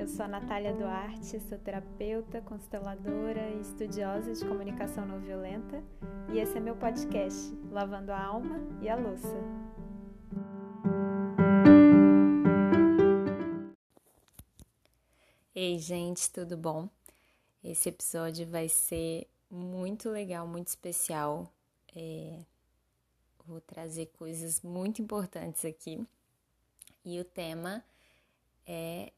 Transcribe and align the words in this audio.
eu 0.00 0.08
sou 0.08 0.24
a 0.24 0.28
Natália 0.28 0.72
Duarte, 0.72 1.38
sou 1.40 1.58
terapeuta, 1.58 2.40
consteladora 2.40 3.50
e 3.50 3.60
estudiosa 3.60 4.32
de 4.32 4.40
comunicação 4.46 5.04
não 5.04 5.20
violenta, 5.20 5.84
e 6.32 6.38
esse 6.38 6.56
é 6.56 6.60
meu 6.60 6.74
podcast, 6.74 7.54
Lavando 7.70 8.10
a 8.10 8.18
Alma 8.18 8.56
e 8.80 8.88
a 8.88 8.96
Louça. 8.96 9.36
Ei, 15.54 15.78
gente, 15.78 16.32
tudo 16.32 16.56
bom? 16.56 16.88
Esse 17.62 17.90
episódio 17.90 18.46
vai 18.46 18.70
ser 18.70 19.28
muito 19.50 20.08
legal, 20.08 20.46
muito 20.46 20.68
especial. 20.68 21.52
É... 21.94 22.40
Vou 23.44 23.60
trazer 23.60 24.06
coisas 24.18 24.62
muito 24.62 25.02
importantes 25.02 25.62
aqui. 25.66 26.02
E 27.04 27.20
o 27.20 27.24
tema 27.24 27.84
é 28.66 29.12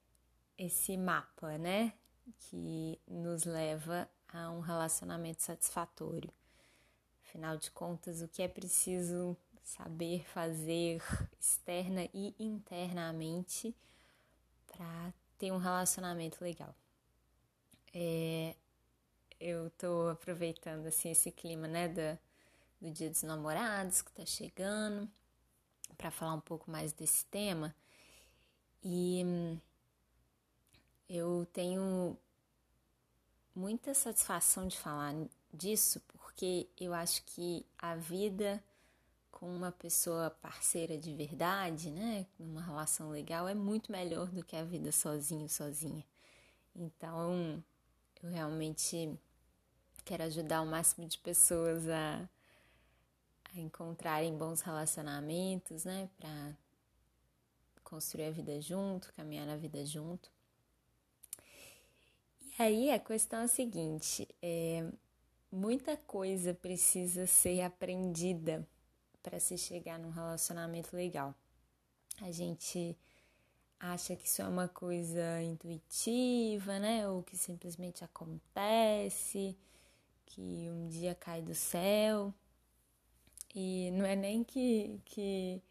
esse 0.67 0.97
mapa, 0.97 1.59
né? 1.59 1.93
Que 2.39 3.01
nos 3.07 3.45
leva 3.45 4.09
a 4.29 4.51
um 4.51 4.61
relacionamento 4.61 5.43
satisfatório. 5.43 6.33
Afinal 7.25 7.57
de 7.57 7.71
contas, 7.71 8.23
o 8.23 8.29
que 8.29 8.43
é 8.43 8.49
preciso 8.49 9.37
saber 9.63 10.25
fazer 10.27 11.01
externa 11.41 12.09
e 12.13 12.35
internamente 12.39 13.75
para 14.67 15.13
ter 15.39 15.53
um 15.53 15.59
relacionamento 15.59 16.43
legal. 16.43 16.75
É, 17.95 18.55
eu 19.41 19.71
tô 19.71 20.09
aproveitando 20.09 20.87
assim 20.87 21.11
esse 21.11 21.31
clima, 21.31 21.67
né, 21.67 21.89
da, 21.89 22.19
do 22.81 22.91
Dia 22.91 23.11
dos 23.11 23.23
Namorados 23.23 24.03
que 24.03 24.13
tá 24.13 24.25
chegando, 24.25 25.11
para 25.97 26.11
falar 26.11 26.35
um 26.35 26.41
pouco 26.41 26.71
mais 26.71 26.93
desse 26.93 27.25
tema. 27.27 27.75
E 28.83 29.25
eu 31.09 31.47
tenho 31.53 32.17
muita 33.55 33.95
satisfação 33.95 34.67
de 34.67 34.79
falar 34.79 35.15
disso, 35.53 36.01
porque 36.09 36.69
eu 36.79 36.95
acho 36.95 37.23
que 37.25 37.67
a 37.79 37.95
vida 37.95 38.63
com 39.43 39.53
uma 39.53 39.73
pessoa 39.73 40.31
parceira 40.31 40.97
de 40.97 41.13
verdade, 41.13 41.91
né, 41.91 42.27
numa 42.39 42.63
relação 42.63 43.11
legal, 43.11 43.49
é 43.49 43.55
muito 43.55 43.91
melhor 43.91 44.29
do 44.29 44.45
que 44.45 44.55
a 44.55 44.63
vida 44.63 44.93
sozinho, 44.93 45.49
sozinha. 45.49 46.05
Então, 46.77 47.61
eu 48.23 48.31
realmente 48.31 49.19
quero 50.05 50.23
ajudar 50.23 50.63
o 50.63 50.67
máximo 50.67 51.09
de 51.09 51.19
pessoas 51.19 51.89
a, 51.89 52.29
a 53.53 53.59
encontrarem 53.59 54.33
bons 54.39 54.61
relacionamentos, 54.61 55.85
né, 55.85 56.09
para 56.17 56.57
construir 57.83 58.27
a 58.27 58.31
vida 58.31 58.61
junto, 58.61 59.13
caminhar 59.13 59.45
na 59.45 59.57
vida 59.57 59.85
junto. 59.85 60.31
Aí 62.59 62.91
a 62.91 62.99
questão 62.99 63.41
é 63.41 63.45
a 63.45 63.49
seguinte: 63.49 64.29
é, 64.43 64.85
muita 65.51 65.97
coisa 65.97 66.55
precisa 66.55 67.27
ser 67.27 67.63
aprendida 67.63 68.67
para 69.23 69.39
se 69.41 69.57
chegar 69.57 69.99
num 69.99 70.11
relacionamento 70.11 70.95
legal. 70.95 71.35
A 72.21 72.31
gente 72.31 72.97
acha 73.79 74.15
que 74.15 74.27
isso 74.27 74.43
é 74.43 74.47
uma 74.47 74.69
coisa 74.69 75.43
intuitiva, 75.43 76.79
né? 76.79 77.09
Ou 77.09 77.23
que 77.23 77.37
simplesmente 77.37 78.05
acontece, 78.05 79.57
que 80.27 80.69
um 80.71 80.89
dia 80.89 81.15
cai 81.15 81.43
do 81.43 81.55
céu. 81.55 82.35
E 83.55 83.91
não 83.93 84.07
é 84.07 84.17
nem 84.17 84.45
que, 84.45 85.01
que 85.05 85.63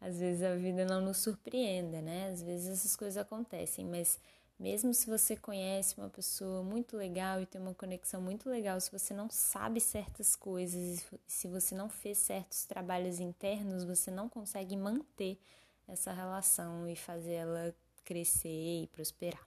às 0.00 0.18
vezes 0.18 0.42
a 0.42 0.54
vida 0.54 0.84
não 0.84 1.00
nos 1.00 1.18
surpreenda, 1.18 2.00
né? 2.00 2.30
Às 2.30 2.42
vezes 2.42 2.68
essas 2.68 2.94
coisas 2.96 3.16
acontecem, 3.16 3.84
mas 3.84 4.18
mesmo 4.58 4.94
se 4.94 5.06
você 5.06 5.36
conhece 5.36 5.98
uma 5.98 6.08
pessoa 6.08 6.62
muito 6.62 6.96
legal 6.96 7.40
e 7.40 7.46
tem 7.46 7.60
uma 7.60 7.74
conexão 7.74 8.20
muito 8.20 8.48
legal, 8.48 8.80
se 8.80 8.90
você 8.90 9.12
não 9.12 9.28
sabe 9.28 9.80
certas 9.80 10.34
coisas, 10.34 11.04
se 11.26 11.46
você 11.46 11.74
não 11.74 11.88
fez 11.88 12.18
certos 12.18 12.64
trabalhos 12.64 13.20
internos, 13.20 13.84
você 13.84 14.10
não 14.10 14.28
consegue 14.28 14.76
manter 14.76 15.38
essa 15.86 16.12
relação 16.12 16.88
e 16.88 16.96
fazer 16.96 17.34
ela 17.34 17.74
crescer 18.04 18.48
e 18.82 18.86
prosperar. 18.86 19.46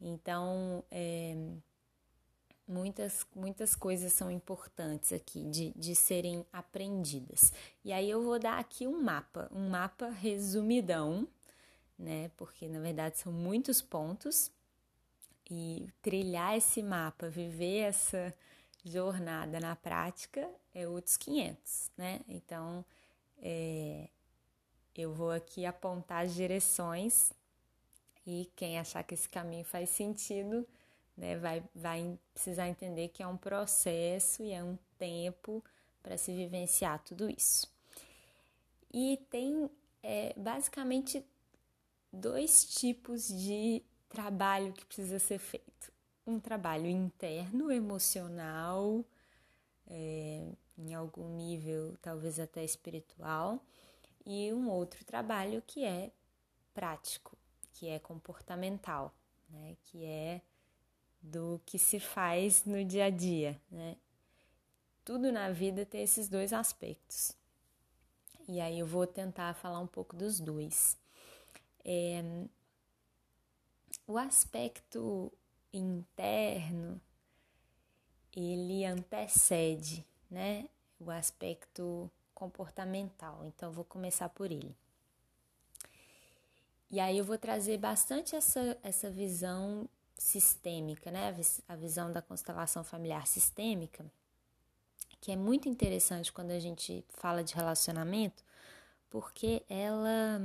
Então, 0.00 0.84
é, 0.90 1.34
muitas, 2.68 3.26
muitas 3.34 3.74
coisas 3.74 4.12
são 4.12 4.30
importantes 4.30 5.12
aqui 5.12 5.44
de, 5.44 5.72
de 5.74 5.94
serem 5.94 6.46
aprendidas. 6.52 7.52
E 7.84 7.92
aí 7.92 8.08
eu 8.08 8.22
vou 8.22 8.38
dar 8.38 8.58
aqui 8.58 8.86
um 8.86 9.02
mapa, 9.02 9.50
um 9.52 9.68
mapa 9.68 10.08
resumidão 10.08 11.26
né? 11.98 12.30
Porque 12.36 12.68
na 12.68 12.80
verdade 12.80 13.18
são 13.18 13.32
muitos 13.32 13.80
pontos 13.80 14.50
e 15.50 15.88
trilhar 16.02 16.56
esse 16.56 16.82
mapa, 16.82 17.28
viver 17.28 17.80
essa 17.80 18.34
jornada 18.84 19.58
na 19.60 19.74
prática 19.74 20.48
é 20.74 20.86
outros 20.86 21.16
500, 21.16 21.90
né? 21.96 22.20
Então, 22.28 22.84
é, 23.40 24.08
eu 24.94 25.12
vou 25.12 25.30
aqui 25.30 25.64
apontar 25.64 26.24
as 26.24 26.34
direções 26.34 27.32
e 28.26 28.50
quem 28.56 28.78
achar 28.78 29.02
que 29.02 29.14
esse 29.14 29.28
caminho 29.28 29.64
faz 29.64 29.90
sentido, 29.90 30.66
né, 31.16 31.36
vai, 31.38 31.62
vai 31.74 32.18
precisar 32.32 32.68
entender 32.68 33.08
que 33.08 33.22
é 33.22 33.26
um 33.26 33.36
processo 33.36 34.42
e 34.42 34.50
é 34.50 34.62
um 34.62 34.78
tempo 34.98 35.62
para 36.02 36.16
se 36.16 36.32
vivenciar 36.34 36.98
tudo 37.04 37.30
isso. 37.30 37.72
E 38.92 39.18
tem 39.30 39.70
é, 40.02 40.34
basicamente 40.36 41.24
dois 42.14 42.64
tipos 42.64 43.28
de 43.28 43.82
trabalho 44.08 44.72
que 44.72 44.84
precisa 44.86 45.18
ser 45.18 45.38
feito. 45.38 45.92
Um 46.26 46.40
trabalho 46.40 46.86
interno, 46.86 47.70
emocional, 47.70 49.04
é, 49.86 50.52
em 50.78 50.94
algum 50.94 51.28
nível 51.36 51.96
talvez 52.00 52.38
até 52.38 52.64
espiritual, 52.64 53.60
e 54.24 54.52
um 54.52 54.70
outro 54.70 55.04
trabalho 55.04 55.62
que 55.66 55.84
é 55.84 56.10
prático, 56.72 57.36
que 57.72 57.88
é 57.88 57.98
comportamental, 57.98 59.14
né? 59.50 59.76
que 59.84 60.04
é 60.04 60.40
do 61.20 61.60
que 61.66 61.78
se 61.78 62.00
faz 62.00 62.64
no 62.64 62.84
dia 62.84 63.06
a 63.06 63.10
dia. 63.10 63.60
Né? 63.70 63.96
Tudo 65.04 65.30
na 65.30 65.50
vida 65.50 65.84
tem 65.84 66.02
esses 66.02 66.28
dois 66.28 66.52
aspectos. 66.52 67.32
E 68.48 68.60
aí 68.60 68.78
eu 68.78 68.86
vou 68.86 69.06
tentar 69.06 69.54
falar 69.54 69.80
um 69.80 69.86
pouco 69.86 70.16
dos 70.16 70.40
dois. 70.40 70.98
É, 71.84 72.22
o 74.06 74.18
aspecto 74.18 75.32
interno 75.72 77.00
ele 78.34 78.84
antecede, 78.84 80.04
né, 80.30 80.68
o 80.98 81.10
aspecto 81.10 82.10
comportamental. 82.34 83.44
Então 83.46 83.70
vou 83.70 83.84
começar 83.84 84.28
por 84.28 84.50
ele. 84.50 84.74
E 86.90 87.00
aí 87.00 87.18
eu 87.18 87.24
vou 87.24 87.38
trazer 87.38 87.78
bastante 87.78 88.36
essa, 88.36 88.78
essa 88.82 89.10
visão 89.10 89.88
sistêmica, 90.16 91.10
né? 91.10 91.34
A 91.68 91.74
visão 91.74 92.12
da 92.12 92.22
constelação 92.22 92.84
familiar 92.84 93.26
sistêmica, 93.26 94.04
que 95.20 95.32
é 95.32 95.36
muito 95.36 95.68
interessante 95.68 96.32
quando 96.32 96.50
a 96.50 96.58
gente 96.58 97.04
fala 97.08 97.42
de 97.42 97.54
relacionamento, 97.54 98.44
porque 99.10 99.64
ela 99.68 100.40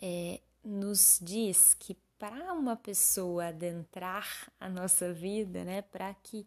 é, 0.00 0.40
nos 0.64 1.18
diz 1.22 1.74
que 1.74 1.96
para 2.18 2.52
uma 2.52 2.76
pessoa 2.76 3.48
adentrar 3.48 4.50
a 4.58 4.68
nossa 4.68 5.12
vida, 5.12 5.64
né, 5.64 5.82
para 5.82 6.12
que 6.14 6.46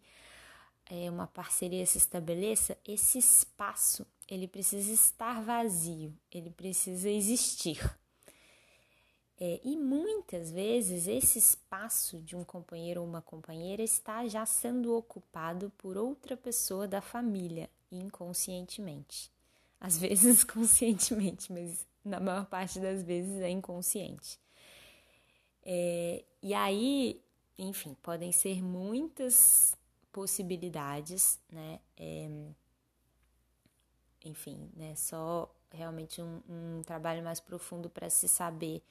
é, 0.90 1.10
uma 1.10 1.26
parceria 1.26 1.84
se 1.86 1.98
estabeleça, 1.98 2.76
esse 2.84 3.18
espaço 3.18 4.06
ele 4.26 4.46
precisa 4.46 4.92
estar 4.92 5.42
vazio, 5.42 6.12
ele 6.30 6.50
precisa 6.50 7.08
existir. 7.08 7.78
É, 9.40 9.60
e 9.62 9.76
muitas 9.76 10.50
vezes 10.50 11.06
esse 11.06 11.38
espaço 11.38 12.20
de 12.20 12.34
um 12.34 12.42
companheiro 12.42 13.00
ou 13.00 13.06
uma 13.06 13.22
companheira 13.22 13.82
está 13.82 14.26
já 14.26 14.44
sendo 14.44 14.94
ocupado 14.96 15.70
por 15.78 15.96
outra 15.96 16.36
pessoa 16.36 16.88
da 16.88 17.00
família, 17.00 17.70
inconscientemente. 17.90 19.30
Às 19.80 19.96
vezes 19.98 20.42
conscientemente, 20.42 21.52
mas 21.52 21.86
na 22.08 22.20
maior 22.20 22.46
parte 22.46 22.80
das 22.80 23.02
vezes 23.02 23.40
é 23.40 23.50
inconsciente. 23.50 24.38
É, 25.62 26.24
e 26.42 26.54
aí, 26.54 27.22
enfim, 27.58 27.94
podem 28.02 28.32
ser 28.32 28.62
muitas 28.62 29.76
possibilidades, 30.12 31.38
né? 31.50 31.80
É, 31.96 32.28
enfim, 34.24 34.70
né? 34.74 34.94
Só 34.96 35.54
realmente 35.70 36.22
um, 36.22 36.40
um 36.48 36.82
trabalho 36.82 37.22
mais 37.22 37.40
profundo 37.40 37.90
para 37.90 38.08
se 38.08 38.26
saber 38.26 38.82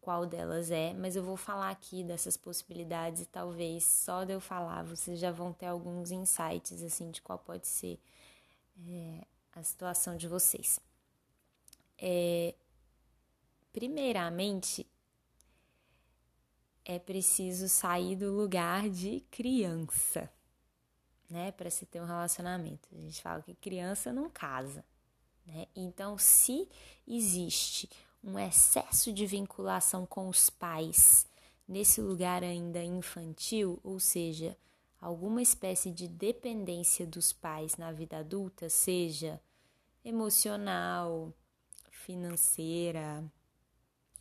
qual 0.00 0.24
delas 0.24 0.70
é, 0.70 0.94
mas 0.94 1.16
eu 1.16 1.22
vou 1.24 1.36
falar 1.36 1.70
aqui 1.70 2.04
dessas 2.04 2.36
possibilidades 2.36 3.22
e 3.22 3.26
talvez 3.26 3.84
só 3.84 4.22
de 4.22 4.32
eu 4.32 4.40
falar 4.40 4.84
vocês 4.84 5.18
já 5.18 5.32
vão 5.32 5.52
ter 5.52 5.66
alguns 5.66 6.12
insights 6.12 6.80
assim 6.84 7.10
de 7.10 7.20
qual 7.20 7.38
pode 7.38 7.66
ser 7.66 7.98
é, 8.88 9.24
a 9.52 9.62
situação 9.62 10.16
de 10.16 10.28
vocês. 10.28 10.78
É, 11.98 12.54
primeiramente, 13.72 14.86
é 16.84 16.98
preciso 16.98 17.68
sair 17.68 18.16
do 18.16 18.32
lugar 18.32 18.88
de 18.88 19.20
criança, 19.30 20.30
né, 21.28 21.50
para 21.50 21.68
se 21.68 21.84
ter 21.84 22.00
um 22.00 22.06
relacionamento. 22.06 22.88
A 22.92 23.00
gente 23.00 23.20
fala 23.20 23.42
que 23.42 23.54
criança 23.54 24.12
não 24.12 24.30
casa, 24.30 24.84
né? 25.44 25.66
Então, 25.74 26.16
se 26.16 26.68
existe 27.06 27.90
um 28.22 28.38
excesso 28.38 29.12
de 29.12 29.26
vinculação 29.26 30.06
com 30.06 30.28
os 30.28 30.48
pais 30.48 31.26
nesse 31.66 32.00
lugar 32.00 32.42
ainda 32.42 32.82
infantil, 32.82 33.80
ou 33.82 33.98
seja, 33.98 34.56
alguma 35.00 35.42
espécie 35.42 35.90
de 35.90 36.06
dependência 36.08 37.06
dos 37.06 37.32
pais 37.32 37.76
na 37.76 37.92
vida 37.92 38.18
adulta, 38.18 38.68
seja 38.68 39.40
emocional, 40.04 41.32
financeira, 42.06 43.24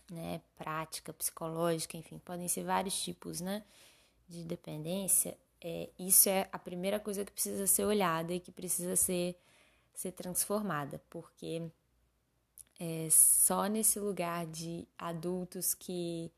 né, 0.10 0.42
prática, 0.58 1.14
psicológica, 1.14 1.96
enfim, 1.96 2.18
podem 2.18 2.48
ser 2.48 2.64
vários 2.64 3.00
tipos, 3.00 3.40
né, 3.40 3.64
de 4.28 4.44
dependência. 4.44 5.38
É, 5.62 5.90
isso 5.98 6.28
é 6.28 6.50
a 6.52 6.58
primeira 6.58 7.00
coisa 7.00 7.24
que 7.24 7.32
precisa 7.32 7.68
ser 7.68 7.86
olhada 7.86 8.34
e 8.34 8.40
que 8.40 8.52
precisa 8.52 8.96
ser, 8.96 9.36
ser 9.94 10.12
transformada, 10.12 11.00
porque 11.10 11.62
é 12.80 13.08
só 13.12 13.68
nesse 13.68 14.00
lugar 14.00 14.48
de 14.48 14.88
adultos 14.98 15.74
que 15.76 16.32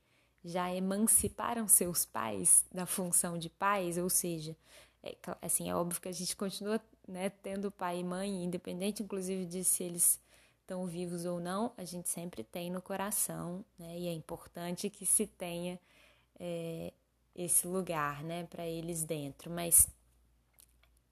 já 0.43 0.73
emanciparam 0.73 1.67
seus 1.67 2.05
pais 2.05 2.65
da 2.71 2.85
função 2.85 3.37
de 3.37 3.49
pais, 3.49 3.97
ou 3.97 4.09
seja, 4.09 4.55
é, 5.01 5.15
assim, 5.41 5.69
é 5.69 5.75
óbvio 5.75 6.01
que 6.01 6.09
a 6.09 6.13
gente 6.13 6.35
continua 6.35 6.81
né, 7.07 7.29
tendo 7.29 7.71
pai 7.71 7.99
e 7.99 8.03
mãe, 8.03 8.43
independente 8.43 9.01
inclusive 9.01 9.45
de 9.45 9.63
se 9.63 9.83
eles 9.83 10.19
estão 10.67 10.85
vivos 10.85 11.23
ou 11.23 11.39
não, 11.39 11.71
a 11.77 11.85
gente 11.85 12.09
sempre 12.09 12.43
tem 12.43 12.69
no 12.69 12.81
coração, 12.81 13.63
né? 13.79 13.97
E 13.97 14.07
é 14.07 14.13
importante 14.13 14.89
que 14.89 15.05
se 15.05 15.25
tenha 15.25 15.79
é, 16.37 16.91
esse 17.33 17.65
lugar, 17.65 18.21
né, 18.21 18.43
para 18.43 18.67
eles 18.67 19.05
dentro. 19.05 19.49
Mas 19.49 19.87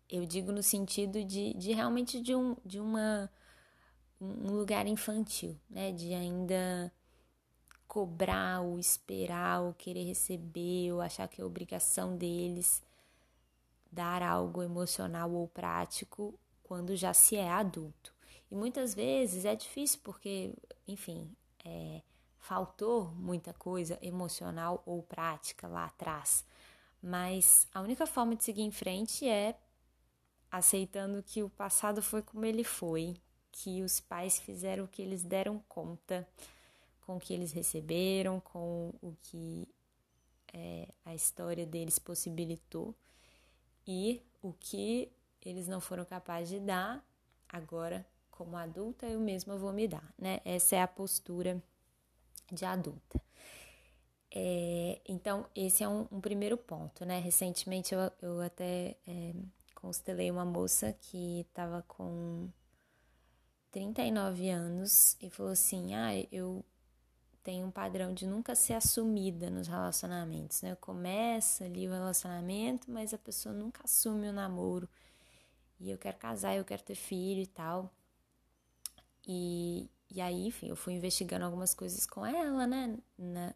eu 0.09 0.25
digo 0.25 0.51
no 0.51 0.61
sentido 0.61 1.23
de, 1.23 1.53
de 1.53 1.71
realmente 1.71 2.19
de, 2.19 2.35
um, 2.35 2.57
de 2.65 2.81
uma, 2.81 3.31
um 4.19 4.51
lugar 4.51 4.87
infantil, 4.87 5.57
né, 5.69 5.93
de 5.93 6.13
ainda 6.13 6.91
cobrar, 7.87 8.59
ou 8.59 8.77
esperar, 8.77 9.61
ou 9.61 9.73
querer 9.73 10.03
receber, 10.03 10.91
ou 10.91 10.99
achar 10.99 11.29
que 11.29 11.39
é 11.39 11.45
obrigação 11.45 12.17
deles 12.17 12.83
dar 13.89 14.21
algo 14.21 14.61
emocional 14.61 15.31
ou 15.31 15.47
prático 15.47 16.37
quando 16.61 16.93
já 16.93 17.13
se 17.13 17.37
é 17.37 17.49
adulto. 17.49 18.14
E 18.55 18.57
muitas 18.57 18.95
vezes 18.95 19.43
é 19.43 19.53
difícil 19.53 19.99
porque, 20.01 20.53
enfim, 20.87 21.29
é, 21.65 22.01
faltou 22.39 23.09
muita 23.09 23.51
coisa 23.51 23.99
emocional 24.01 24.81
ou 24.85 25.03
prática 25.03 25.67
lá 25.67 25.83
atrás. 25.83 26.45
Mas 27.03 27.67
a 27.73 27.81
única 27.81 28.07
forma 28.07 28.33
de 28.33 28.45
seguir 28.45 28.61
em 28.61 28.71
frente 28.71 29.27
é 29.27 29.59
aceitando 30.49 31.21
que 31.21 31.43
o 31.43 31.49
passado 31.49 32.01
foi 32.01 32.21
como 32.21 32.45
ele 32.45 32.63
foi, 32.63 33.17
que 33.51 33.83
os 33.83 33.99
pais 33.99 34.39
fizeram 34.39 34.85
o 34.85 34.87
que 34.87 35.01
eles 35.01 35.21
deram 35.21 35.59
conta, 35.67 36.25
com 37.05 37.17
o 37.17 37.19
que 37.19 37.33
eles 37.33 37.51
receberam, 37.51 38.39
com 38.39 38.93
o 39.01 39.17
que 39.21 39.67
é, 40.53 40.87
a 41.03 41.13
história 41.13 41.65
deles 41.65 41.99
possibilitou 41.99 42.95
e 43.85 44.21
o 44.41 44.53
que 44.53 45.11
eles 45.41 45.67
não 45.67 45.81
foram 45.81 46.05
capazes 46.05 46.47
de 46.47 46.59
dar, 46.61 47.05
agora 47.49 48.07
como 48.35 48.57
adulta, 48.57 49.07
eu 49.07 49.19
mesma 49.19 49.57
vou 49.57 49.73
me 49.73 49.87
dar, 49.87 50.13
né? 50.17 50.39
Essa 50.45 50.75
é 50.75 50.81
a 50.81 50.87
postura 50.87 51.61
de 52.51 52.65
adulta. 52.65 53.21
É, 54.31 54.99
então, 55.07 55.47
esse 55.55 55.83
é 55.83 55.87
um, 55.87 56.07
um, 56.11 56.19
primeiro 56.19 56.57
ponto, 56.57 57.05
né? 57.05 57.19
Recentemente 57.19 57.95
eu, 57.95 58.11
eu 58.21 58.41
até 58.41 58.97
é, 59.07 59.33
constelei 59.73 60.29
uma 60.29 60.43
moça 60.43 60.93
que 60.93 61.41
estava 61.41 61.81
com 61.87 62.49
39 63.71 64.49
anos 64.49 65.15
e 65.21 65.29
falou 65.29 65.53
assim: 65.53 65.95
Ah, 65.95 66.11
eu 66.31 66.63
tenho 67.43 67.67
um 67.67 67.71
padrão 67.71 68.13
de 68.13 68.27
nunca 68.27 68.55
ser 68.55 68.73
assumida 68.73 69.49
nos 69.49 69.67
relacionamentos, 69.67 70.61
né? 70.61 70.75
Começa 70.81 71.63
ali 71.63 71.87
o 71.87 71.91
relacionamento, 71.91 72.91
mas 72.91 73.13
a 73.13 73.17
pessoa 73.17 73.53
nunca 73.53 73.83
assume 73.85 74.27
o 74.27 74.33
namoro. 74.33 74.89
E 75.79 75.91
eu 75.91 75.97
quero 75.97 76.17
casar, 76.17 76.55
eu 76.55 76.65
quero 76.65 76.83
ter 76.83 76.95
filho 76.95 77.41
e 77.41 77.47
tal. 77.47 77.93
E, 79.27 79.89
e 80.09 80.21
aí, 80.21 80.47
enfim, 80.47 80.69
eu 80.69 80.75
fui 80.75 80.93
investigando 80.93 81.45
algumas 81.45 81.73
coisas 81.73 82.05
com 82.05 82.25
ela, 82.25 82.67
né, 82.67 82.97
na, 83.17 83.53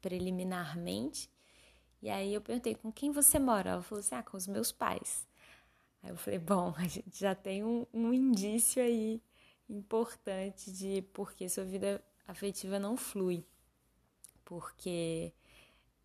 preliminarmente. 0.00 1.30
E 2.02 2.10
aí 2.10 2.34
eu 2.34 2.40
perguntei, 2.40 2.74
com 2.74 2.92
quem 2.92 3.10
você 3.10 3.38
mora? 3.38 3.70
Ela 3.70 3.82
falou 3.82 4.00
assim, 4.00 4.14
ah, 4.14 4.22
com 4.22 4.36
os 4.36 4.46
meus 4.46 4.70
pais. 4.72 5.26
Aí 6.02 6.10
eu 6.10 6.16
falei, 6.16 6.38
bom, 6.38 6.74
a 6.78 6.86
gente 6.86 7.18
já 7.18 7.34
tem 7.34 7.64
um, 7.64 7.86
um 7.92 8.12
indício 8.12 8.82
aí 8.82 9.22
importante 9.68 10.70
de 10.70 11.02
porque 11.12 11.48
sua 11.48 11.64
vida 11.64 12.04
afetiva 12.26 12.78
não 12.78 12.96
flui. 12.96 13.44
Porque 14.44 15.32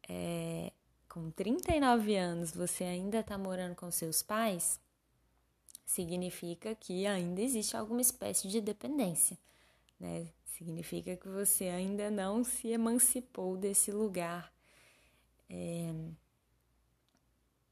é, 0.07 0.71
com 1.09 1.29
39 1.31 2.15
anos 2.15 2.51
você 2.51 2.83
ainda 2.83 3.19
está 3.19 3.37
morando 3.37 3.75
com 3.75 3.91
seus 3.91 4.21
pais, 4.21 4.79
significa 5.89 6.75
que 6.75 7.07
ainda 7.07 7.41
existe 7.41 7.75
alguma 7.75 7.99
espécie 7.99 8.47
de 8.47 8.61
dependência, 8.61 9.35
né? 9.99 10.27
Significa 10.45 11.17
que 11.17 11.27
você 11.27 11.63
ainda 11.65 12.11
não 12.11 12.43
se 12.43 12.67
emancipou 12.67 13.57
desse 13.57 13.91
lugar 13.91 14.53
é, 15.49 15.91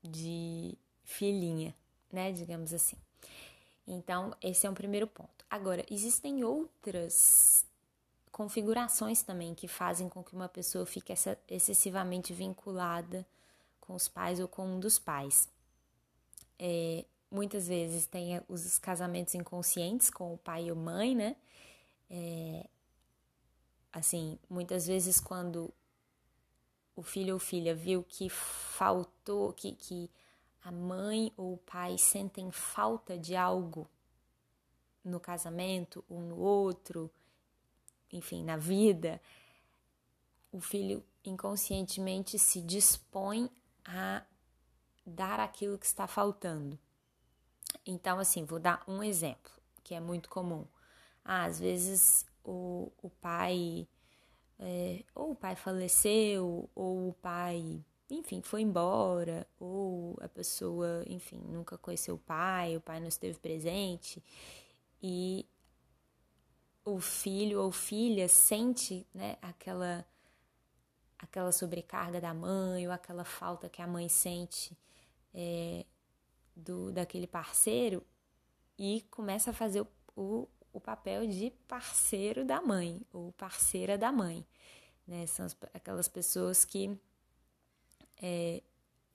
de 0.01 0.75
filhinha, 1.03 1.75
né? 2.11 2.31
Digamos 2.31 2.73
assim. 2.73 2.97
Então, 3.85 4.35
esse 4.41 4.65
é 4.65 4.69
um 4.69 4.73
primeiro 4.73 5.05
ponto. 5.05 5.45
Agora, 5.47 5.85
existem 5.87 6.43
outras 6.43 7.67
configurações 8.31 9.21
também 9.21 9.53
que 9.53 9.67
fazem 9.67 10.09
com 10.09 10.23
que 10.23 10.33
uma 10.33 10.49
pessoa 10.49 10.87
fique 10.87 11.13
excessivamente 11.47 12.33
vinculada 12.33 13.23
com 13.79 13.93
os 13.93 14.07
pais 14.07 14.39
ou 14.39 14.47
com 14.47 14.65
um 14.65 14.79
dos 14.79 14.97
pais. 14.97 15.47
É, 16.57 17.05
muitas 17.29 17.67
vezes 17.67 18.05
tem 18.05 18.41
os 18.47 18.79
casamentos 18.79 19.35
inconscientes 19.35 20.09
com 20.09 20.33
o 20.33 20.37
pai 20.37 20.65
e 20.65 20.69
a 20.69 20.75
mãe, 20.75 21.15
né? 21.15 21.35
É, 22.09 22.67
assim, 23.91 24.39
muitas 24.49 24.87
vezes 24.87 25.19
quando 25.19 25.73
o 26.95 27.03
filho 27.03 27.33
ou 27.35 27.39
filha 27.39 27.75
viu 27.75 28.03
que 28.03 28.29
faltou, 28.29 29.53
que, 29.53 29.73
que 29.73 30.09
a 30.63 30.71
mãe 30.71 31.31
ou 31.37 31.53
o 31.53 31.57
pai 31.57 31.97
sentem 31.97 32.51
falta 32.51 33.17
de 33.17 33.35
algo 33.35 33.87
no 35.03 35.19
casamento, 35.19 36.03
um 36.09 36.21
no 36.21 36.37
outro, 36.37 37.11
enfim, 38.11 38.43
na 38.43 38.57
vida, 38.57 39.21
o 40.51 40.59
filho 40.59 41.03
inconscientemente 41.23 42.39
se 42.39 42.61
dispõe 42.61 43.49
a 43.85 44.23
dar 45.05 45.39
aquilo 45.39 45.77
que 45.77 45.85
está 45.85 46.07
faltando. 46.07 46.77
Então, 47.87 48.19
assim, 48.19 48.43
vou 48.43 48.59
dar 48.59 48.83
um 48.87 49.01
exemplo 49.01 49.51
que 49.83 49.95
é 49.95 49.99
muito 50.01 50.29
comum. 50.29 50.65
Ah, 51.23 51.45
às 51.45 51.59
vezes 51.59 52.25
o, 52.43 52.91
o 53.01 53.09
pai, 53.09 53.87
é, 54.59 55.03
ou 55.15 55.31
o 55.31 55.35
pai 55.35 55.55
faleceu, 55.55 56.69
ou 56.75 57.09
o 57.09 57.13
pai, 57.13 57.81
enfim, 58.09 58.41
foi 58.41 58.61
embora, 58.61 59.47
ou 59.57 60.17
a 60.21 60.27
pessoa, 60.27 61.03
enfim, 61.07 61.39
nunca 61.47 61.77
conheceu 61.77 62.15
o 62.15 62.19
pai, 62.19 62.75
o 62.75 62.81
pai 62.81 62.99
não 62.99 63.07
esteve 63.07 63.39
presente, 63.39 64.21
e 65.01 65.45
o 66.83 66.99
filho 66.99 67.61
ou 67.61 67.71
filha 67.71 68.27
sente 68.27 69.07
né, 69.13 69.37
aquela, 69.41 70.05
aquela 71.17 71.51
sobrecarga 71.53 72.19
da 72.19 72.33
mãe, 72.33 72.87
ou 72.87 72.93
aquela 72.93 73.23
falta 73.23 73.69
que 73.69 73.81
a 73.81 73.87
mãe 73.87 74.09
sente. 74.09 74.77
É, 75.33 75.85
do 76.57 76.91
daquele 76.91 77.27
parceiro 77.27 78.03
e 78.77 79.05
começa 79.11 79.51
a 79.51 79.53
fazer 79.53 79.81
o, 79.81 79.87
o, 80.15 80.47
o 80.73 80.81
papel 80.81 81.27
de 81.27 81.51
parceiro 81.67 82.43
da 82.43 82.61
mãe 82.61 83.01
ou 83.13 83.31
parceira 83.33 83.97
da 83.97 84.11
mãe. 84.11 84.45
Né? 85.07 85.25
São 85.27 85.45
as, 85.45 85.55
aquelas 85.73 86.07
pessoas 86.07 86.65
que 86.65 86.99
é, 88.21 88.61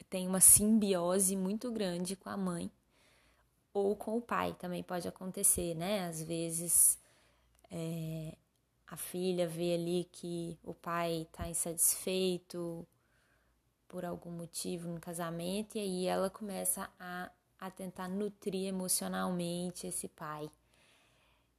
têm 0.08 0.26
uma 0.26 0.40
simbiose 0.40 1.36
muito 1.36 1.70
grande 1.70 2.16
com 2.16 2.28
a 2.28 2.36
mãe 2.36 2.70
ou 3.74 3.96
com 3.96 4.18
o 4.18 4.20
pai, 4.20 4.54
também 4.58 4.82
pode 4.82 5.08
acontecer, 5.08 5.74
né? 5.74 6.06
Às 6.06 6.22
vezes 6.22 6.98
é, 7.70 8.36
a 8.86 8.96
filha 8.96 9.48
vê 9.48 9.74
ali 9.74 10.06
que 10.12 10.58
o 10.62 10.74
pai 10.74 11.22
está 11.22 11.48
insatisfeito 11.48 12.86
por 13.92 14.06
algum 14.06 14.30
motivo 14.30 14.88
no 14.88 14.98
casamento, 14.98 15.76
e 15.76 15.80
aí 15.80 16.06
ela 16.06 16.30
começa 16.30 16.88
a, 16.98 17.30
a 17.60 17.70
tentar 17.70 18.08
nutrir 18.08 18.66
emocionalmente 18.66 19.86
esse 19.86 20.08
pai. 20.08 20.50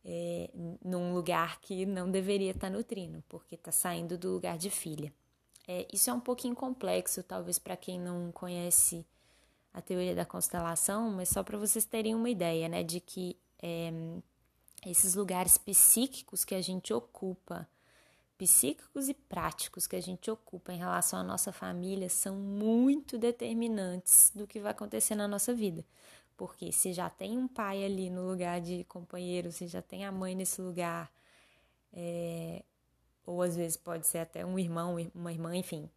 É, 0.03 0.49
num 0.83 1.13
lugar 1.13 1.61
que 1.61 1.85
não 1.85 2.11
deveria 2.11 2.51
estar 2.51 2.69
tá 2.69 2.75
nutrindo, 2.75 3.23
porque 3.29 3.55
está 3.55 3.71
saindo 3.71 4.17
do 4.17 4.31
lugar 4.31 4.57
de 4.57 4.69
filha. 4.69 5.13
É, 5.65 5.87
isso 5.93 6.09
é 6.09 6.13
um 6.13 6.19
pouquinho 6.19 6.55
complexo, 6.55 7.23
talvez 7.23 7.57
para 7.57 7.77
quem 7.77 7.99
não 7.99 8.31
conhece 8.31 9.05
a 9.71 9.79
teoria 9.79 10.15
da 10.15 10.25
constelação, 10.25 11.11
mas 11.11 11.29
só 11.29 11.41
para 11.43 11.57
vocês 11.57 11.85
terem 11.85 12.15
uma 12.15 12.29
ideia, 12.29 12.67
né, 12.67 12.83
de 12.83 12.99
que 12.99 13.37
é, 13.61 13.93
esses 14.85 15.13
lugares 15.13 15.57
psíquicos 15.57 16.43
que 16.43 16.55
a 16.55 16.61
gente 16.61 16.93
ocupa, 16.93 17.69
psíquicos 18.43 19.07
e 19.07 19.13
práticos 19.13 19.87
que 19.87 19.95
a 19.95 20.01
gente 20.01 20.29
ocupa 20.29 20.73
em 20.73 20.77
relação 20.77 21.17
à 21.17 21.23
nossa 21.23 21.53
família 21.53 22.09
são 22.09 22.35
muito 22.35 23.17
determinantes 23.17 24.33
do 24.35 24.45
que 24.45 24.59
vai 24.59 24.71
acontecer 24.71 25.15
na 25.15 25.29
nossa 25.29 25.53
vida. 25.53 25.85
Porque 26.35 26.69
se 26.69 26.91
já 26.91 27.09
tem 27.09 27.37
um 27.37 27.47
pai 27.47 27.85
ali 27.85 28.09
no 28.09 28.27
lugar 28.27 28.59
de 28.59 28.83
companheiro, 28.83 29.49
se 29.49 29.65
já 29.65 29.81
tem 29.81 30.05
a 30.05 30.11
mãe 30.11 30.35
nesse 30.35 30.61
lugar, 30.61 31.09
é, 31.93 32.63
ou 33.25 33.41
às 33.41 33.55
vezes 33.55 33.77
pode 33.77 34.05
ser 34.05 34.17
até 34.17 34.45
um 34.45 34.59
irmão, 34.59 34.97
uma 35.15 35.31
irmã, 35.31 35.55
enfim. 35.55 35.89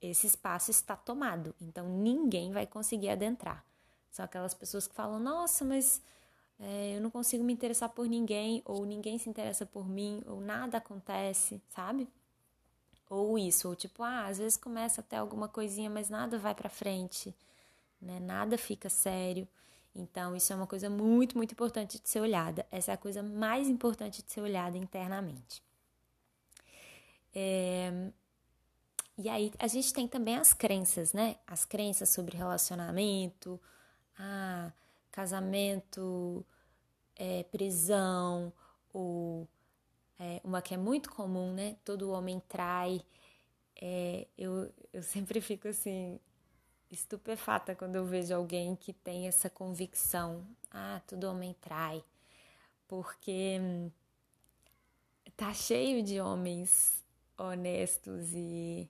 Esse 0.00 0.26
espaço 0.26 0.70
está 0.70 0.96
tomado, 0.96 1.54
então 1.60 1.86
ninguém 1.86 2.50
vai 2.50 2.66
conseguir 2.66 3.10
adentrar. 3.10 3.62
São 4.10 4.24
aquelas 4.24 4.54
pessoas 4.54 4.88
que 4.88 4.94
falam: 4.94 5.20
Nossa, 5.20 5.66
mas 5.66 6.00
é, 6.58 6.96
eu 6.96 7.00
não 7.00 7.10
consigo 7.10 7.42
me 7.42 7.52
interessar 7.52 7.88
por 7.88 8.06
ninguém, 8.06 8.62
ou 8.64 8.84
ninguém 8.84 9.18
se 9.18 9.28
interessa 9.28 9.66
por 9.66 9.88
mim, 9.88 10.22
ou 10.26 10.40
nada 10.40 10.78
acontece, 10.78 11.60
sabe? 11.68 12.08
Ou 13.10 13.38
isso, 13.38 13.68
ou 13.68 13.76
tipo, 13.76 14.02
ah, 14.02 14.26
às 14.26 14.38
vezes 14.38 14.56
começa 14.56 15.00
até 15.00 15.16
alguma 15.16 15.48
coisinha, 15.48 15.90
mas 15.90 16.08
nada 16.08 16.38
vai 16.38 16.54
para 16.54 16.68
frente, 16.68 17.34
né? 18.00 18.18
Nada 18.20 18.56
fica 18.56 18.88
sério. 18.88 19.46
Então, 19.94 20.34
isso 20.34 20.52
é 20.52 20.56
uma 20.56 20.66
coisa 20.66 20.88
muito, 20.88 21.36
muito 21.36 21.52
importante 21.52 22.00
de 22.00 22.08
ser 22.08 22.20
olhada. 22.20 22.66
Essa 22.70 22.92
é 22.92 22.94
a 22.94 22.98
coisa 22.98 23.22
mais 23.22 23.68
importante 23.68 24.22
de 24.22 24.32
ser 24.32 24.40
olhada 24.40 24.78
internamente. 24.78 25.62
É... 27.34 28.10
E 29.18 29.28
aí 29.28 29.52
a 29.58 29.66
gente 29.66 29.92
tem 29.92 30.08
também 30.08 30.36
as 30.36 30.54
crenças, 30.54 31.12
né? 31.12 31.36
As 31.46 31.64
crenças 31.64 32.08
sobre 32.08 32.36
relacionamento, 32.36 33.60
ah, 34.18 34.72
casamento, 35.12 36.44
é, 37.14 37.44
prisão, 37.44 38.52
ou 38.92 39.48
é, 40.18 40.40
uma 40.44 40.62
que 40.62 40.74
é 40.74 40.76
muito 40.76 41.10
comum, 41.10 41.52
né? 41.52 41.76
Todo 41.84 42.10
homem 42.10 42.40
trai. 42.48 43.02
É, 43.80 44.26
eu, 44.38 44.72
eu 44.92 45.02
sempre 45.02 45.40
fico 45.40 45.68
assim, 45.68 46.18
estupefata 46.90 47.74
quando 47.74 47.96
eu 47.96 48.04
vejo 48.04 48.34
alguém 48.34 48.76
que 48.76 48.92
tem 48.92 49.26
essa 49.28 49.50
convicção. 49.50 50.46
Ah, 50.70 51.00
todo 51.06 51.24
homem 51.24 51.54
trai. 51.60 52.02
Porque 52.88 53.58
hum, 53.60 53.90
tá 55.36 55.52
cheio 55.54 56.02
de 56.02 56.20
homens 56.20 57.02
honestos 57.36 58.32
e, 58.34 58.88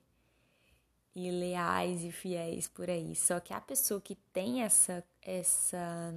e 1.15 1.31
leais 1.31 2.03
e 2.03 2.11
fiéis 2.11 2.67
por 2.67 2.89
aí. 2.89 3.15
Só 3.15 3.39
que 3.39 3.53
a 3.53 3.61
pessoa 3.61 4.01
que 4.01 4.15
tem 4.31 4.61
essa, 4.61 5.03
essa 5.25 6.13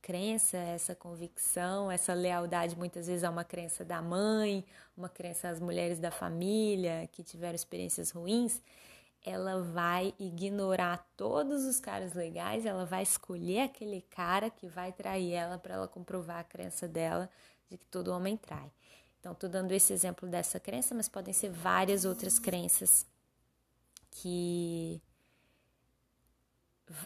crença, 0.00 0.56
essa 0.56 0.94
convicção, 0.94 1.90
essa 1.90 2.14
lealdade 2.14 2.76
muitas 2.76 3.06
vezes 3.06 3.22
é 3.22 3.28
uma 3.28 3.44
crença 3.44 3.84
da 3.84 4.00
mãe, 4.00 4.64
uma 4.96 5.08
crença 5.08 5.48
às 5.48 5.60
mulheres 5.60 5.98
da 5.98 6.10
família 6.10 7.08
que 7.12 7.22
tiveram 7.22 7.54
experiências 7.54 8.10
ruins, 8.10 8.60
ela 9.24 9.62
vai 9.62 10.14
ignorar 10.18 11.06
todos 11.16 11.64
os 11.64 11.78
caras 11.78 12.14
legais, 12.14 12.64
ela 12.64 12.86
vai 12.86 13.02
escolher 13.02 13.60
aquele 13.60 14.00
cara 14.10 14.48
que 14.48 14.66
vai 14.66 14.92
trair 14.92 15.32
ela 15.32 15.58
para 15.58 15.74
ela 15.74 15.86
comprovar 15.86 16.38
a 16.38 16.44
crença 16.44 16.88
dela 16.88 17.30
de 17.68 17.76
que 17.76 17.86
todo 17.86 18.08
homem 18.08 18.36
trai. 18.36 18.70
Então, 19.18 19.32
estou 19.32 19.50
dando 19.50 19.72
esse 19.72 19.92
exemplo 19.92 20.26
dessa 20.26 20.58
crença, 20.58 20.94
mas 20.94 21.08
podem 21.08 21.34
ser 21.34 21.50
várias 21.50 22.06
outras 22.06 22.38
crenças 22.38 23.06
que 24.10 25.00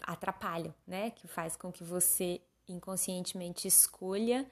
atrapalham, 0.03 0.73
né? 0.85 1.11
Que 1.11 1.27
faz 1.27 1.55
com 1.55 1.71
que 1.71 1.83
você 1.83 2.41
inconscientemente 2.67 3.67
escolha 3.67 4.49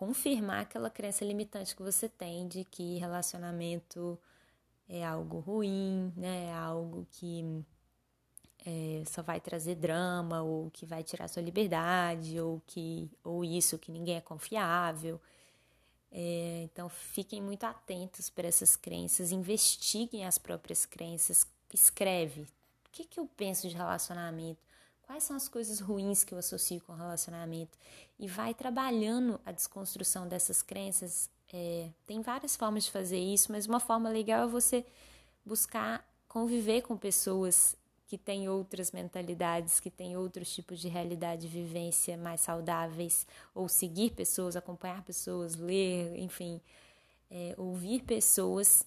confirmar 0.00 0.62
aquela 0.62 0.88
crença 0.88 1.26
limitante 1.26 1.76
que 1.76 1.82
você 1.82 2.08
tem 2.08 2.48
de 2.48 2.64
que 2.64 2.96
relacionamento 2.96 4.18
é 4.88 5.04
algo 5.04 5.40
ruim, 5.40 6.10
né? 6.16 6.46
É 6.46 6.54
algo 6.54 7.06
que 7.10 7.62
é, 8.64 9.02
só 9.06 9.22
vai 9.22 9.40
trazer 9.40 9.74
drama 9.74 10.42
ou 10.42 10.70
que 10.70 10.86
vai 10.86 11.02
tirar 11.02 11.28
sua 11.28 11.42
liberdade 11.42 12.40
ou 12.40 12.62
que 12.66 13.10
ou 13.22 13.44
isso 13.44 13.78
que 13.78 13.92
ninguém 13.92 14.16
é 14.16 14.20
confiável. 14.22 15.20
É, 16.10 16.62
então, 16.64 16.88
fiquem 16.88 17.42
muito 17.42 17.64
atentos 17.64 18.30
para 18.30 18.48
essas 18.48 18.76
crenças, 18.76 19.30
investiguem 19.32 20.24
as 20.24 20.38
próprias 20.38 20.86
crenças, 20.86 21.46
escreve. 21.74 22.46
O 22.90 22.92
que, 22.92 23.04
que 23.04 23.20
eu 23.20 23.30
penso 23.36 23.68
de 23.68 23.76
relacionamento? 23.76 24.60
Quais 25.02 25.22
são 25.22 25.36
as 25.36 25.48
coisas 25.48 25.78
ruins 25.78 26.24
que 26.24 26.34
eu 26.34 26.38
associo 26.38 26.80
com 26.80 26.92
relacionamento? 26.92 27.78
E 28.18 28.26
vai 28.26 28.52
trabalhando 28.52 29.40
a 29.46 29.52
desconstrução 29.52 30.26
dessas 30.26 30.60
crenças. 30.60 31.30
É, 31.52 31.88
tem 32.04 32.20
várias 32.20 32.56
formas 32.56 32.84
de 32.84 32.90
fazer 32.90 33.18
isso, 33.18 33.52
mas 33.52 33.66
uma 33.66 33.78
forma 33.78 34.10
legal 34.10 34.44
é 34.44 34.50
você 34.50 34.84
buscar 35.46 36.04
conviver 36.26 36.82
com 36.82 36.96
pessoas 36.96 37.76
que 38.08 38.18
têm 38.18 38.48
outras 38.48 38.90
mentalidades, 38.90 39.78
que 39.78 39.88
têm 39.88 40.16
outros 40.16 40.52
tipos 40.52 40.80
de 40.80 40.88
realidade 40.88 41.46
e 41.46 41.48
vivência 41.48 42.16
mais 42.16 42.40
saudáveis, 42.40 43.24
ou 43.54 43.68
seguir 43.68 44.10
pessoas, 44.10 44.56
acompanhar 44.56 45.04
pessoas, 45.04 45.54
ler, 45.54 46.18
enfim, 46.18 46.60
é, 47.30 47.54
ouvir 47.56 48.02
pessoas 48.02 48.84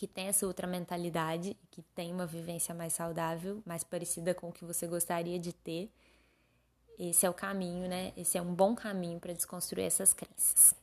que 0.00 0.08
têm 0.08 0.28
essa 0.28 0.46
outra 0.46 0.66
mentalidade, 0.66 1.54
que 1.70 1.82
têm 1.94 2.10
uma 2.10 2.24
vivência 2.24 2.74
mais 2.74 2.94
saudável, 2.94 3.62
mais 3.66 3.84
parecida 3.84 4.32
com 4.32 4.48
o 4.48 4.52
que 4.52 4.64
você 4.64 4.86
gostaria 4.86 5.38
de 5.38 5.52
ter. 5.52 5.92
Esse 6.98 7.26
é 7.26 7.28
o 7.28 7.34
caminho, 7.34 7.86
né? 7.86 8.10
Esse 8.16 8.38
é 8.38 8.40
um 8.40 8.54
bom 8.54 8.74
caminho 8.74 9.20
para 9.20 9.34
desconstruir 9.34 9.84
essas 9.84 10.14
crenças. 10.14 10.74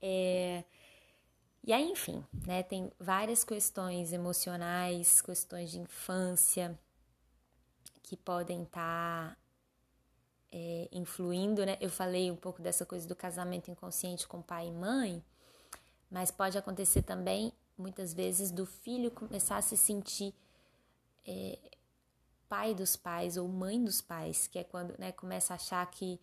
É, 0.00 0.62
e 1.64 1.72
aí, 1.72 1.90
enfim, 1.90 2.24
né, 2.46 2.62
tem 2.62 2.88
várias 3.00 3.42
questões 3.42 4.12
emocionais, 4.12 5.20
questões 5.20 5.72
de 5.72 5.80
infância 5.80 6.78
que 8.00 8.16
podem 8.16 8.62
estar 8.62 9.30
tá, 9.30 9.36
é, 10.52 10.88
influindo, 10.92 11.66
né? 11.66 11.76
Eu 11.80 11.90
falei 11.90 12.30
um 12.30 12.36
pouco 12.36 12.62
dessa 12.62 12.86
coisa 12.86 13.08
do 13.08 13.16
casamento 13.16 13.72
inconsciente 13.72 14.28
com 14.28 14.40
pai 14.40 14.68
e 14.68 14.72
mãe, 14.72 15.20
mas 16.08 16.30
pode 16.30 16.56
acontecer 16.56 17.02
também, 17.02 17.52
muitas 17.76 18.12
vezes, 18.12 18.50
do 18.50 18.66
filho 18.66 19.10
começar 19.10 19.56
a 19.56 19.62
se 19.62 19.76
sentir 19.76 20.34
é, 21.26 21.58
pai 22.48 22.74
dos 22.74 22.96
pais 22.96 23.36
ou 23.36 23.48
mãe 23.48 23.82
dos 23.82 24.00
pais, 24.00 24.46
que 24.46 24.58
é 24.58 24.64
quando 24.64 24.94
né, 24.98 25.12
começa 25.12 25.54
a 25.54 25.56
achar 25.56 25.84
que 25.90 26.20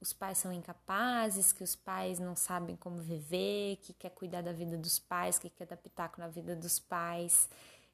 os 0.00 0.12
pais 0.12 0.38
são 0.38 0.52
incapazes, 0.52 1.52
que 1.52 1.62
os 1.62 1.76
pais 1.76 2.18
não 2.18 2.34
sabem 2.34 2.74
como 2.74 2.98
viver, 3.00 3.76
que 3.76 3.92
quer 3.92 4.10
cuidar 4.10 4.42
da 4.42 4.52
vida 4.52 4.78
dos 4.78 4.98
pais, 4.98 5.38
que 5.38 5.50
quer 5.50 5.66
dar 5.66 5.76
pitaco 5.76 6.18
na 6.20 6.26
vida 6.26 6.56
dos 6.56 6.78
pais, 6.78 7.48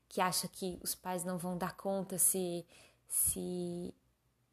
que 0.09 0.21
acha 0.21 0.47
que 0.47 0.79
os 0.83 0.95
pais 0.95 1.25
não 1.25 1.37
vão 1.37 1.59
dar 1.59 1.77
conta 1.77 2.19
se 2.19 2.65
se 3.09 3.95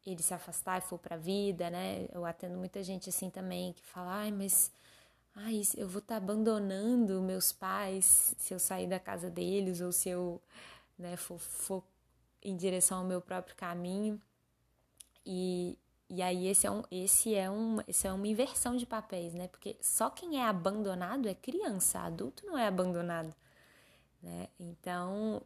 ele 0.06 0.22
se 0.22 0.34
afastar 0.34 0.78
e 0.78 0.80
for 0.82 0.98
para 0.98 1.16
a 1.16 1.18
vida, 1.18 1.70
né? 1.70 2.06
Eu 2.12 2.24
atendo 2.24 2.56
muita 2.58 2.82
gente 2.82 3.08
assim 3.08 3.30
também 3.30 3.72
que 3.72 3.84
fala: 3.84 4.12
"Ai, 4.16 4.30
mas 4.32 4.70
ai, 5.34 5.62
eu 5.76 5.88
vou 5.88 6.00
estar 6.00 6.14
tá 6.14 6.24
abandonando 6.24 7.20
meus 7.22 7.52
pais 7.52 8.34
se 8.38 8.54
eu 8.54 8.58
sair 8.58 8.86
da 8.86 8.98
casa 9.00 9.30
deles 9.30 9.80
ou 9.80 9.92
se 9.92 10.08
eu, 10.08 10.40
né, 10.98 11.16
for, 11.16 11.38
for 11.38 11.84
em 12.42 12.56
direção 12.56 12.98
ao 12.98 13.04
meu 13.04 13.20
próprio 13.20 13.56
caminho". 13.56 14.20
E, 15.26 15.78
e 16.08 16.22
aí 16.22 16.46
esse 16.48 16.66
é, 16.66 16.70
um, 16.70 16.82
esse, 16.90 17.34
é 17.34 17.50
um, 17.50 17.78
esse 17.88 18.06
é 18.06 18.12
uma 18.12 18.28
inversão 18.28 18.76
de 18.76 18.86
papéis, 18.86 19.34
né? 19.34 19.48
Porque 19.48 19.76
só 19.80 20.10
quem 20.10 20.40
é 20.40 20.46
abandonado 20.46 21.28
é 21.28 21.34
criança, 21.34 22.00
adulto 22.00 22.46
não 22.46 22.58
é 22.58 22.66
abandonado. 22.66 23.34
Né? 24.22 24.48
Então, 24.58 25.42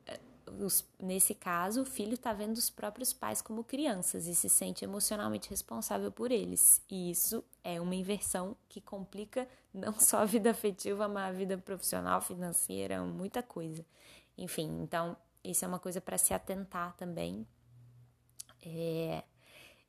os, 0.60 0.84
nesse 0.98 1.34
caso, 1.34 1.82
o 1.82 1.84
filho 1.84 2.14
está 2.14 2.32
vendo 2.32 2.56
os 2.56 2.70
próprios 2.70 3.12
pais 3.12 3.40
como 3.42 3.64
crianças 3.64 4.26
e 4.26 4.34
se 4.34 4.48
sente 4.48 4.84
emocionalmente 4.84 5.50
responsável 5.50 6.10
por 6.10 6.30
eles. 6.30 6.82
E 6.90 7.10
isso 7.10 7.44
é 7.62 7.80
uma 7.80 7.94
inversão 7.94 8.56
que 8.68 8.80
complica 8.80 9.48
não 9.72 9.98
só 9.98 10.18
a 10.18 10.24
vida 10.24 10.50
afetiva, 10.50 11.08
mas 11.08 11.28
a 11.28 11.38
vida 11.38 11.58
profissional, 11.58 12.20
financeira, 12.20 13.02
muita 13.02 13.42
coisa. 13.42 13.84
Enfim, 14.36 14.80
então, 14.82 15.16
isso 15.42 15.64
é 15.64 15.68
uma 15.68 15.78
coisa 15.78 16.00
para 16.00 16.18
se 16.18 16.32
atentar 16.32 16.94
também. 16.96 17.46
É, 18.64 19.22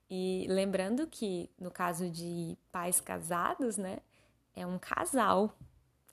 e 0.09 0.45
lembrando 0.49 1.05
que 1.07 1.49
no 1.59 1.69
caso 1.69 2.09
de 2.09 2.57
pais 2.71 2.99
casados, 2.99 3.77
né, 3.77 3.99
é 4.55 4.65
um 4.65 4.79
casal. 4.79 5.55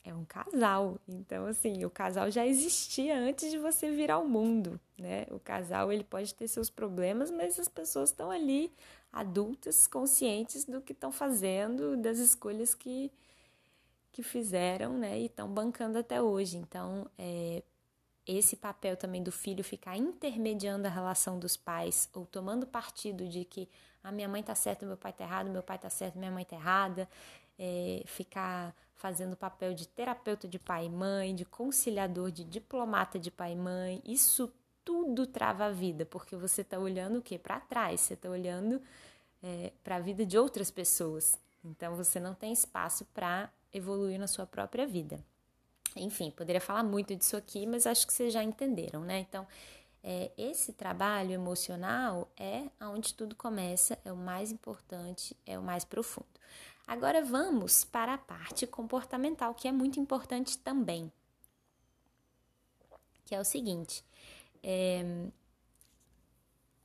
É 0.06 0.14
um 0.14 0.24
casal. 0.24 1.00
Então, 1.08 1.46
assim, 1.46 1.84
o 1.84 1.90
casal 1.90 2.30
já 2.30 2.46
existia 2.46 3.18
antes 3.18 3.50
de 3.50 3.58
você 3.58 3.90
vir 3.90 4.08
ao 4.08 4.24
mundo, 4.24 4.80
né? 4.96 5.26
O 5.32 5.40
casal, 5.40 5.92
ele 5.92 6.04
pode 6.04 6.32
ter 6.32 6.46
seus 6.46 6.70
problemas, 6.70 7.28
mas 7.28 7.58
as 7.58 7.66
pessoas 7.66 8.10
estão 8.10 8.30
ali 8.30 8.72
adultas, 9.12 9.88
conscientes 9.88 10.64
do 10.64 10.80
que 10.80 10.92
estão 10.92 11.10
fazendo, 11.10 11.96
das 11.96 12.18
escolhas 12.18 12.72
que 12.72 13.10
que 14.12 14.22
fizeram, 14.22 14.96
né, 14.96 15.20
e 15.20 15.26
estão 15.26 15.46
bancando 15.46 15.98
até 15.98 16.22
hoje. 16.22 16.56
Então, 16.56 17.06
é, 17.18 17.62
esse 18.26 18.56
papel 18.56 18.96
também 18.96 19.22
do 19.22 19.30
filho 19.30 19.62
ficar 19.62 19.94
intermediando 19.94 20.86
a 20.86 20.90
relação 20.90 21.38
dos 21.38 21.54
pais 21.54 22.08
ou 22.14 22.24
tomando 22.24 22.66
partido 22.66 23.28
de 23.28 23.44
que 23.44 23.68
a 24.02 24.08
ah, 24.08 24.12
minha 24.12 24.26
mãe 24.26 24.42
tá 24.42 24.54
certa, 24.54 24.86
meu 24.86 24.96
pai 24.96 25.12
tá 25.12 25.24
errado, 25.24 25.50
meu 25.50 25.62
pai 25.62 25.78
tá 25.78 25.90
certo, 25.90 26.18
minha 26.18 26.30
mãe 26.30 26.46
tá 26.46 26.56
errada, 26.56 27.06
é, 27.58 28.02
ficar 28.06 28.74
fazendo 28.94 29.36
papel 29.36 29.74
de 29.74 29.86
terapeuta 29.86 30.48
de 30.48 30.58
pai 30.58 30.86
e 30.86 30.90
mãe, 30.90 31.34
de 31.34 31.44
conciliador, 31.44 32.30
de 32.30 32.44
diplomata 32.44 33.18
de 33.18 33.30
pai 33.30 33.52
e 33.52 33.56
mãe, 33.56 34.02
isso 34.04 34.52
tudo 34.84 35.26
trava 35.26 35.66
a 35.66 35.70
vida, 35.70 36.06
porque 36.06 36.36
você 36.36 36.62
está 36.62 36.78
olhando 36.78 37.18
o 37.18 37.22
que? 37.22 37.38
Para 37.38 37.60
trás, 37.60 38.00
você 38.00 38.14
está 38.14 38.30
olhando 38.30 38.80
é, 39.42 39.72
para 39.82 39.96
a 39.96 40.00
vida 40.00 40.24
de 40.24 40.38
outras 40.38 40.70
pessoas. 40.70 41.38
Então 41.64 41.96
você 41.96 42.20
não 42.20 42.34
tem 42.34 42.52
espaço 42.52 43.04
para 43.06 43.50
evoluir 43.72 44.18
na 44.18 44.26
sua 44.26 44.46
própria 44.46 44.86
vida. 44.86 45.18
Enfim, 45.94 46.30
poderia 46.30 46.60
falar 46.60 46.82
muito 46.82 47.16
disso 47.16 47.36
aqui, 47.36 47.66
mas 47.66 47.86
acho 47.86 48.06
que 48.06 48.12
vocês 48.12 48.32
já 48.32 48.42
entenderam, 48.42 49.00
né? 49.00 49.20
Então, 49.20 49.46
é, 50.04 50.30
esse 50.36 50.72
trabalho 50.72 51.32
emocional 51.32 52.30
é 52.36 52.64
onde 52.80 53.14
tudo 53.14 53.34
começa, 53.34 53.98
é 54.04 54.12
o 54.12 54.16
mais 54.16 54.52
importante, 54.52 55.36
é 55.44 55.58
o 55.58 55.62
mais 55.62 55.84
profundo. 55.84 56.35
Agora 56.86 57.24
vamos 57.24 57.84
para 57.84 58.14
a 58.14 58.18
parte 58.18 58.66
comportamental, 58.66 59.54
que 59.54 59.66
é 59.66 59.72
muito 59.72 59.98
importante 59.98 60.56
também. 60.58 61.12
Que 63.24 63.34
é 63.34 63.40
o 63.40 63.44
seguinte: 63.44 64.04
é, 64.62 65.28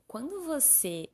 quando 0.08 0.44
você 0.44 1.10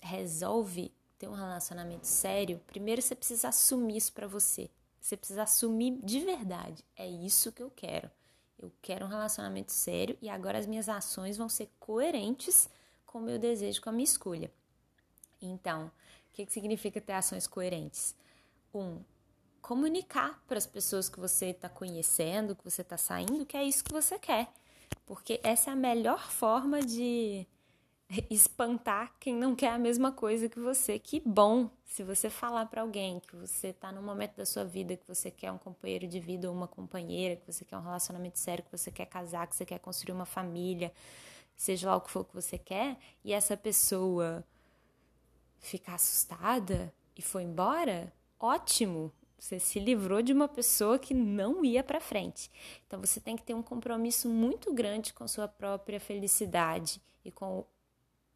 resolve 0.00 0.92
ter 1.18 1.28
um 1.28 1.34
relacionamento 1.34 2.06
sério, 2.06 2.60
primeiro 2.66 3.02
você 3.02 3.14
precisa 3.14 3.48
assumir 3.48 3.98
isso 3.98 4.12
para 4.12 4.26
você. 4.26 4.70
Você 5.00 5.16
precisa 5.16 5.42
assumir 5.42 5.98
de 6.02 6.20
verdade. 6.20 6.84
É 6.96 7.06
isso 7.06 7.52
que 7.52 7.62
eu 7.62 7.70
quero. 7.70 8.10
Eu 8.58 8.72
quero 8.82 9.06
um 9.06 9.08
relacionamento 9.08 9.72
sério 9.72 10.18
e 10.20 10.28
agora 10.28 10.58
as 10.58 10.66
minhas 10.66 10.88
ações 10.88 11.36
vão 11.36 11.48
ser 11.48 11.70
coerentes 11.78 12.68
com 13.06 13.18
o 13.18 13.22
meu 13.22 13.38
desejo, 13.38 13.80
com 13.80 13.90
a 13.90 13.92
minha 13.92 14.04
escolha. 14.04 14.50
Então, 15.40 15.90
o 16.30 16.34
que, 16.34 16.46
que 16.46 16.52
significa 16.52 17.00
ter 17.00 17.12
ações 17.12 17.46
coerentes? 17.46 18.14
Um, 18.74 19.00
comunicar 19.60 20.42
para 20.46 20.58
as 20.58 20.66
pessoas 20.66 21.08
que 21.08 21.18
você 21.18 21.46
está 21.46 21.68
conhecendo, 21.68 22.54
que 22.54 22.64
você 22.64 22.82
está 22.82 22.96
saindo, 22.96 23.44
que 23.44 23.56
é 23.56 23.64
isso 23.64 23.84
que 23.84 23.92
você 23.92 24.18
quer. 24.18 24.48
Porque 25.04 25.40
essa 25.42 25.70
é 25.70 25.72
a 25.72 25.76
melhor 25.76 26.30
forma 26.30 26.80
de 26.80 27.46
espantar 28.30 29.12
quem 29.20 29.34
não 29.34 29.54
quer 29.54 29.70
a 29.70 29.78
mesma 29.78 30.10
coisa 30.12 30.48
que 30.48 30.58
você. 30.58 30.98
Que 30.98 31.20
bom 31.20 31.70
se 31.84 32.02
você 32.02 32.30
falar 32.30 32.66
para 32.66 32.82
alguém 32.82 33.20
que 33.20 33.36
você 33.36 33.68
está 33.68 33.92
num 33.92 34.02
momento 34.02 34.36
da 34.36 34.46
sua 34.46 34.64
vida 34.64 34.96
que 34.96 35.06
você 35.06 35.30
quer 35.30 35.52
um 35.52 35.58
companheiro 35.58 36.06
de 36.06 36.20
vida 36.20 36.48
ou 36.48 36.54
uma 36.54 36.68
companheira, 36.68 37.36
que 37.36 37.50
você 37.50 37.64
quer 37.64 37.76
um 37.76 37.82
relacionamento 37.82 38.38
sério, 38.38 38.64
que 38.64 38.72
você 38.72 38.90
quer 38.90 39.06
casar, 39.06 39.46
que 39.46 39.56
você 39.56 39.66
quer 39.66 39.78
construir 39.78 40.14
uma 40.14 40.26
família, 40.26 40.92
seja 41.56 41.90
lá 41.90 41.96
o 41.96 42.00
que 42.00 42.10
for 42.10 42.24
que 42.24 42.34
você 42.34 42.56
quer, 42.56 42.96
e 43.24 43.32
essa 43.32 43.56
pessoa 43.56 44.44
ficar 45.60 45.94
assustada 45.94 46.92
e 47.16 47.22
foi 47.22 47.42
embora, 47.42 48.12
ótimo. 48.38 49.12
Você 49.38 49.60
se 49.60 49.78
livrou 49.78 50.20
de 50.20 50.32
uma 50.32 50.48
pessoa 50.48 50.98
que 50.98 51.14
não 51.14 51.64
ia 51.64 51.84
para 51.84 52.00
frente. 52.00 52.50
Então 52.86 53.00
você 53.00 53.20
tem 53.20 53.36
que 53.36 53.42
ter 53.42 53.54
um 53.54 53.62
compromisso 53.62 54.28
muito 54.28 54.74
grande 54.74 55.12
com 55.12 55.28
sua 55.28 55.46
própria 55.46 56.00
felicidade 56.00 57.00
e 57.24 57.30
com 57.30 57.64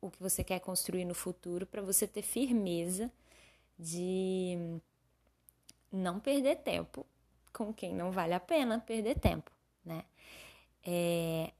o 0.00 0.10
que 0.10 0.20
você 0.20 0.44
quer 0.44 0.60
construir 0.60 1.04
no 1.04 1.14
futuro 1.14 1.66
para 1.66 1.82
você 1.82 2.06
ter 2.06 2.22
firmeza 2.22 3.10
de 3.78 4.80
não 5.90 6.20
perder 6.20 6.56
tempo 6.56 7.04
com 7.52 7.72
quem 7.72 7.94
não 7.94 8.10
vale 8.10 8.32
a 8.32 8.40
pena 8.40 8.80
perder 8.80 9.18
tempo, 9.18 9.50
né? 9.84 10.04
É, 10.84 11.52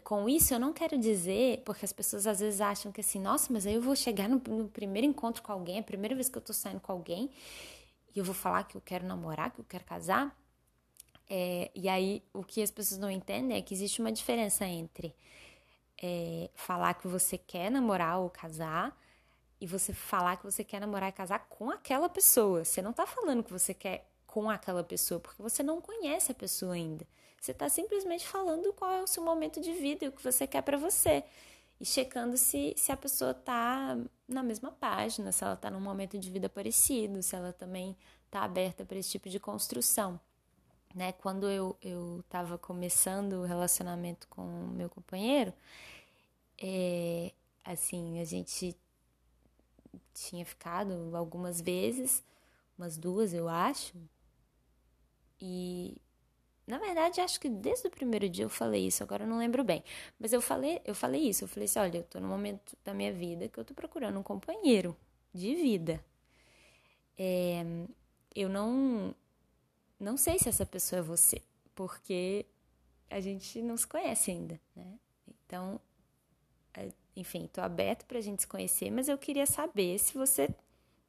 com 0.00 0.28
isso 0.28 0.54
eu 0.54 0.60
não 0.60 0.72
quero 0.72 0.98
dizer, 0.98 1.62
porque 1.64 1.84
as 1.84 1.92
pessoas 1.92 2.26
às 2.26 2.40
vezes 2.40 2.60
acham 2.60 2.92
que 2.92 3.00
assim, 3.00 3.20
nossa, 3.20 3.52
mas 3.52 3.66
aí 3.66 3.74
eu 3.74 3.82
vou 3.82 3.96
chegar 3.96 4.28
no, 4.28 4.40
no 4.48 4.68
primeiro 4.68 5.06
encontro 5.06 5.42
com 5.42 5.52
alguém, 5.52 5.78
a 5.78 5.82
primeira 5.82 6.14
vez 6.14 6.28
que 6.28 6.36
eu 6.38 6.42
tô 6.42 6.52
saindo 6.52 6.80
com 6.80 6.92
alguém, 6.92 7.30
e 8.14 8.18
eu 8.18 8.24
vou 8.24 8.34
falar 8.34 8.64
que 8.64 8.76
eu 8.76 8.80
quero 8.80 9.06
namorar, 9.06 9.50
que 9.50 9.60
eu 9.60 9.64
quero 9.64 9.84
casar. 9.84 10.36
É, 11.28 11.70
e 11.74 11.88
aí 11.88 12.22
o 12.32 12.44
que 12.44 12.62
as 12.62 12.70
pessoas 12.70 12.98
não 13.00 13.10
entendem 13.10 13.58
é 13.58 13.62
que 13.62 13.74
existe 13.74 14.00
uma 14.00 14.12
diferença 14.12 14.64
entre 14.64 15.14
é, 16.02 16.50
falar 16.54 16.94
que 16.94 17.08
você 17.08 17.36
quer 17.36 17.70
namorar 17.70 18.20
ou 18.20 18.30
casar 18.30 18.96
e 19.60 19.66
você 19.66 19.92
falar 19.92 20.36
que 20.36 20.44
você 20.44 20.62
quer 20.62 20.80
namorar 20.80 21.08
e 21.08 21.12
casar 21.12 21.40
com 21.48 21.70
aquela 21.70 22.08
pessoa. 22.08 22.64
Você 22.64 22.82
não 22.82 22.92
tá 22.92 23.06
falando 23.06 23.42
que 23.42 23.52
você 23.52 23.74
quer 23.74 24.08
com 24.26 24.50
aquela 24.50 24.84
pessoa, 24.84 25.18
porque 25.18 25.42
você 25.42 25.62
não 25.62 25.80
conhece 25.80 26.30
a 26.30 26.34
pessoa 26.34 26.74
ainda. 26.74 27.06
Você 27.40 27.52
está 27.52 27.68
simplesmente 27.68 28.26
falando 28.26 28.72
qual 28.72 28.90
é 28.92 29.02
o 29.02 29.06
seu 29.06 29.22
momento 29.22 29.60
de 29.60 29.72
vida 29.72 30.04
e 30.04 30.08
o 30.08 30.12
que 30.12 30.22
você 30.22 30.46
quer 30.46 30.62
para 30.62 30.76
você. 30.76 31.24
E 31.78 31.84
checando 31.84 32.36
se, 32.36 32.74
se 32.76 32.90
a 32.90 32.96
pessoa 32.96 33.34
tá 33.34 33.96
na 34.26 34.42
mesma 34.42 34.72
página, 34.72 35.30
se 35.30 35.44
ela 35.44 35.56
tá 35.56 35.70
num 35.70 35.80
momento 35.80 36.18
de 36.18 36.30
vida 36.30 36.48
parecido, 36.48 37.22
se 37.22 37.36
ela 37.36 37.52
também 37.52 37.96
tá 38.30 38.42
aberta 38.42 38.84
para 38.84 38.98
esse 38.98 39.10
tipo 39.10 39.28
de 39.28 39.38
construção. 39.38 40.18
Né? 40.94 41.12
Quando 41.12 41.48
eu, 41.50 41.76
eu 41.82 42.24
tava 42.28 42.56
começando 42.56 43.34
o 43.34 43.44
relacionamento 43.44 44.26
com 44.28 44.42
o 44.42 44.68
meu 44.68 44.88
companheiro, 44.88 45.52
é, 46.58 47.32
assim, 47.62 48.18
a 48.20 48.24
gente 48.24 48.74
tinha 50.14 50.44
ficado 50.46 51.14
algumas 51.14 51.60
vezes, 51.60 52.24
umas 52.78 52.96
duas 52.96 53.34
eu 53.34 53.48
acho, 53.48 53.94
e 55.38 56.00
na 56.66 56.78
verdade 56.78 57.20
acho 57.20 57.40
que 57.40 57.48
desde 57.48 57.86
o 57.88 57.90
primeiro 57.90 58.28
dia 58.28 58.44
eu 58.44 58.48
falei 58.50 58.86
isso, 58.86 59.02
agora 59.02 59.24
eu 59.24 59.28
não 59.28 59.38
lembro 59.38 59.62
bem, 59.64 59.84
mas 60.18 60.32
eu 60.32 60.40
falei, 60.40 60.80
eu 60.84 60.94
falei 60.94 61.28
isso, 61.28 61.44
eu 61.44 61.48
falei 61.48 61.66
assim, 61.66 61.78
olha, 61.78 61.98
eu 61.98 62.04
tô 62.04 62.20
no 62.20 62.28
momento 62.28 62.76
da 62.84 62.92
minha 62.92 63.12
vida 63.12 63.48
que 63.48 63.58
eu 63.58 63.64
tô 63.64 63.74
procurando 63.74 64.18
um 64.18 64.22
companheiro 64.22 64.96
de 65.32 65.54
vida. 65.54 66.04
É, 67.18 67.64
eu 68.34 68.48
não 68.48 69.14
não 69.98 70.16
sei 70.16 70.38
se 70.38 70.48
essa 70.48 70.66
pessoa 70.66 71.00
é 71.00 71.02
você, 71.02 71.40
porque 71.74 72.44
a 73.08 73.20
gente 73.20 73.62
não 73.62 73.76
se 73.76 73.86
conhece 73.86 74.30
ainda, 74.30 74.60
né? 74.74 74.98
Então, 75.26 75.80
enfim, 77.16 77.48
tô 77.50 77.62
aberto 77.62 78.04
pra 78.04 78.20
gente 78.20 78.42
se 78.42 78.46
conhecer, 78.46 78.90
mas 78.90 79.08
eu 79.08 79.16
queria 79.16 79.46
saber 79.46 79.98
se 79.98 80.14
você 80.14 80.50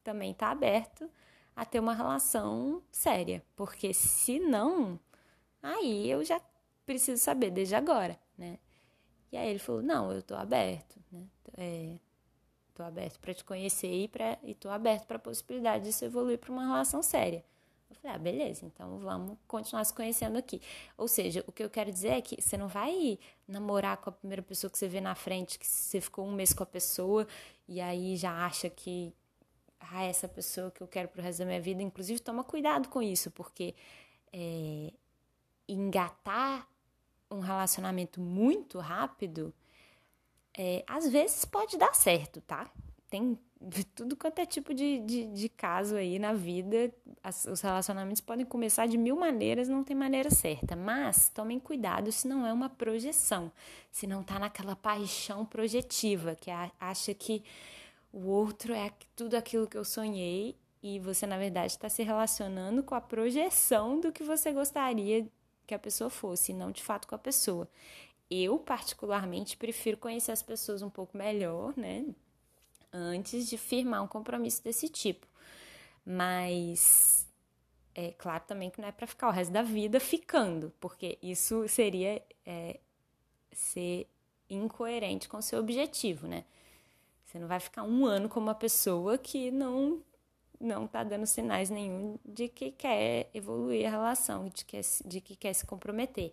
também 0.02 0.32
tá 0.32 0.50
aberto 0.50 1.08
a 1.54 1.66
ter 1.66 1.80
uma 1.80 1.92
relação 1.92 2.82
séria, 2.90 3.44
porque 3.54 3.92
se 3.92 4.38
não, 4.38 4.98
aí 5.62 6.10
eu 6.10 6.24
já 6.24 6.40
preciso 6.86 7.22
saber 7.22 7.50
desde 7.50 7.74
agora, 7.74 8.18
né? 8.36 8.58
E 9.32 9.36
aí 9.36 9.48
ele 9.50 9.58
falou: 9.58 9.82
"Não, 9.82 10.12
eu 10.12 10.22
tô 10.22 10.34
aberto, 10.34 10.96
né? 11.12 11.26
É, 11.56 11.98
tô 12.74 12.82
aberto 12.82 13.18
para 13.20 13.34
te 13.34 13.44
conhecer 13.44 13.92
e 13.92 14.08
para 14.08 14.38
e 14.42 14.54
tô 14.54 14.70
aberto 14.70 15.06
para 15.06 15.16
a 15.16 15.20
possibilidade 15.20 15.84
disso 15.84 16.04
evoluir 16.04 16.38
para 16.38 16.52
uma 16.52 16.66
relação 16.66 17.02
séria". 17.02 17.44
Eu 17.90 17.96
falei, 17.96 18.16
ah, 18.16 18.18
beleza, 18.18 18.66
então 18.66 18.98
vamos 18.98 19.38
continuar 19.46 19.82
se 19.84 19.94
conhecendo 19.94 20.36
aqui. 20.36 20.60
Ou 20.96 21.08
seja, 21.08 21.42
o 21.46 21.52
que 21.52 21.62
eu 21.64 21.70
quero 21.70 21.90
dizer 21.90 22.08
é 22.08 22.20
que 22.20 22.40
você 22.40 22.56
não 22.56 22.68
vai 22.68 23.18
namorar 23.46 23.96
com 23.96 24.10
a 24.10 24.12
primeira 24.12 24.42
pessoa 24.42 24.70
que 24.70 24.76
você 24.76 24.86
vê 24.86 25.00
na 25.00 25.14
frente, 25.14 25.58
que 25.58 25.66
você 25.66 25.98
ficou 26.00 26.26
um 26.26 26.32
mês 26.32 26.52
com 26.52 26.62
a 26.62 26.66
pessoa 26.66 27.26
e 27.66 27.80
aí 27.80 28.14
já 28.16 28.44
acha 28.44 28.68
que 28.68 29.12
ah, 29.80 30.04
essa 30.04 30.28
pessoa 30.28 30.70
que 30.70 30.82
eu 30.82 30.88
quero 30.88 31.08
pro 31.08 31.22
resto 31.22 31.40
da 31.40 31.46
minha 31.46 31.60
vida. 31.60 31.82
Inclusive, 31.82 32.20
toma 32.20 32.44
cuidado 32.44 32.88
com 32.88 33.02
isso, 33.02 33.30
porque 33.30 33.74
é, 34.32 34.92
engatar 35.68 36.66
um 37.30 37.40
relacionamento 37.40 38.20
muito 38.20 38.78
rápido, 38.78 39.52
é, 40.56 40.82
às 40.86 41.08
vezes 41.08 41.44
pode 41.44 41.76
dar 41.76 41.94
certo, 41.94 42.40
tá? 42.40 42.70
Tem 43.10 43.38
tudo 43.94 44.16
quanto 44.16 44.38
é 44.38 44.46
tipo 44.46 44.72
de, 44.72 45.00
de, 45.00 45.26
de 45.26 45.48
caso 45.48 45.96
aí 45.96 46.18
na 46.18 46.32
vida. 46.32 46.92
As, 47.22 47.44
os 47.44 47.60
relacionamentos 47.60 48.20
podem 48.20 48.46
começar 48.46 48.86
de 48.86 48.96
mil 48.96 49.16
maneiras, 49.16 49.68
não 49.68 49.84
tem 49.84 49.96
maneira 49.96 50.30
certa. 50.30 50.74
Mas 50.74 51.28
tomem 51.28 51.58
cuidado 51.58 52.10
se 52.10 52.26
não 52.26 52.46
é 52.46 52.52
uma 52.52 52.68
projeção, 52.68 53.52
se 53.90 54.06
não 54.06 54.22
tá 54.22 54.38
naquela 54.38 54.74
paixão 54.74 55.44
projetiva, 55.44 56.34
que 56.34 56.50
a, 56.50 56.70
acha 56.80 57.12
que 57.12 57.44
o 58.12 58.26
outro 58.28 58.72
é 58.72 58.90
tudo 59.14 59.36
aquilo 59.36 59.66
que 59.66 59.76
eu 59.76 59.84
sonhei 59.84 60.56
e 60.82 60.98
você, 61.00 61.26
na 61.26 61.36
verdade, 61.36 61.72
está 61.72 61.88
se 61.88 62.02
relacionando 62.02 62.82
com 62.82 62.94
a 62.94 63.00
projeção 63.00 64.00
do 64.00 64.12
que 64.12 64.22
você 64.22 64.52
gostaria 64.52 65.26
que 65.68 65.74
a 65.74 65.78
pessoa 65.78 66.10
fosse, 66.10 66.50
e 66.50 66.54
não 66.54 66.72
de 66.72 66.82
fato 66.82 67.06
com 67.06 67.14
a 67.14 67.18
pessoa. 67.18 67.68
Eu, 68.28 68.58
particularmente, 68.58 69.56
prefiro 69.56 69.96
conhecer 69.96 70.32
as 70.32 70.42
pessoas 70.42 70.82
um 70.82 70.90
pouco 70.90 71.16
melhor, 71.16 71.72
né? 71.76 72.04
antes 72.92 73.48
de 73.48 73.56
firmar 73.56 74.02
um 74.02 74.06
compromisso 74.06 74.62
desse 74.62 74.88
tipo. 74.88 75.26
Mas 76.04 77.26
é 77.94 78.12
claro 78.12 78.44
também 78.46 78.70
que 78.70 78.80
não 78.80 78.88
é 78.88 78.92
para 78.92 79.06
ficar 79.06 79.28
o 79.28 79.32
resto 79.32 79.52
da 79.52 79.62
vida 79.62 80.00
ficando, 80.00 80.72
porque 80.80 81.18
isso 81.22 81.66
seria 81.68 82.22
é, 82.46 82.80
ser 83.52 84.08
incoerente 84.48 85.28
com 85.28 85.36
o 85.38 85.42
seu 85.42 85.58
objetivo, 85.58 86.26
né? 86.26 86.44
Você 87.24 87.38
não 87.38 87.46
vai 87.46 87.60
ficar 87.60 87.82
um 87.82 88.06
ano 88.06 88.28
com 88.28 88.40
uma 88.40 88.54
pessoa 88.54 89.18
que 89.18 89.50
não 89.50 90.02
não 90.60 90.86
está 90.86 91.04
dando 91.04 91.26
sinais 91.26 91.70
nenhum 91.70 92.18
de 92.24 92.48
que 92.48 92.70
quer 92.72 93.30
evoluir 93.32 93.86
a 93.86 93.90
relação, 93.90 94.48
de 94.48 94.64
que, 94.64 94.80
de 95.04 95.20
que 95.20 95.36
quer 95.36 95.52
se 95.52 95.66
comprometer. 95.66 96.32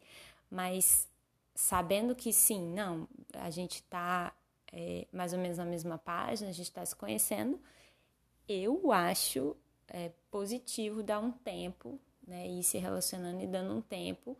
Mas 0.49 1.07
sabendo 1.53 2.15
que 2.15 2.33
sim, 2.33 2.73
não, 2.73 3.07
a 3.33 3.49
gente 3.49 3.75
está 3.75 4.33
é, 4.71 5.07
mais 5.11 5.31
ou 5.33 5.39
menos 5.39 5.57
na 5.57 5.65
mesma 5.65 5.97
página, 5.97 6.49
a 6.49 6.53
gente 6.53 6.67
está 6.67 6.85
se 6.85 6.95
conhecendo, 6.95 7.59
eu 8.47 8.91
acho 8.91 9.55
é, 9.87 10.11
positivo 10.29 11.01
dar 11.01 11.19
um 11.19 11.31
tempo, 11.31 11.99
né, 12.27 12.47
ir 12.47 12.63
se 12.63 12.77
relacionando 12.77 13.41
e 13.41 13.47
dando 13.47 13.73
um 13.73 13.81
tempo 13.81 14.37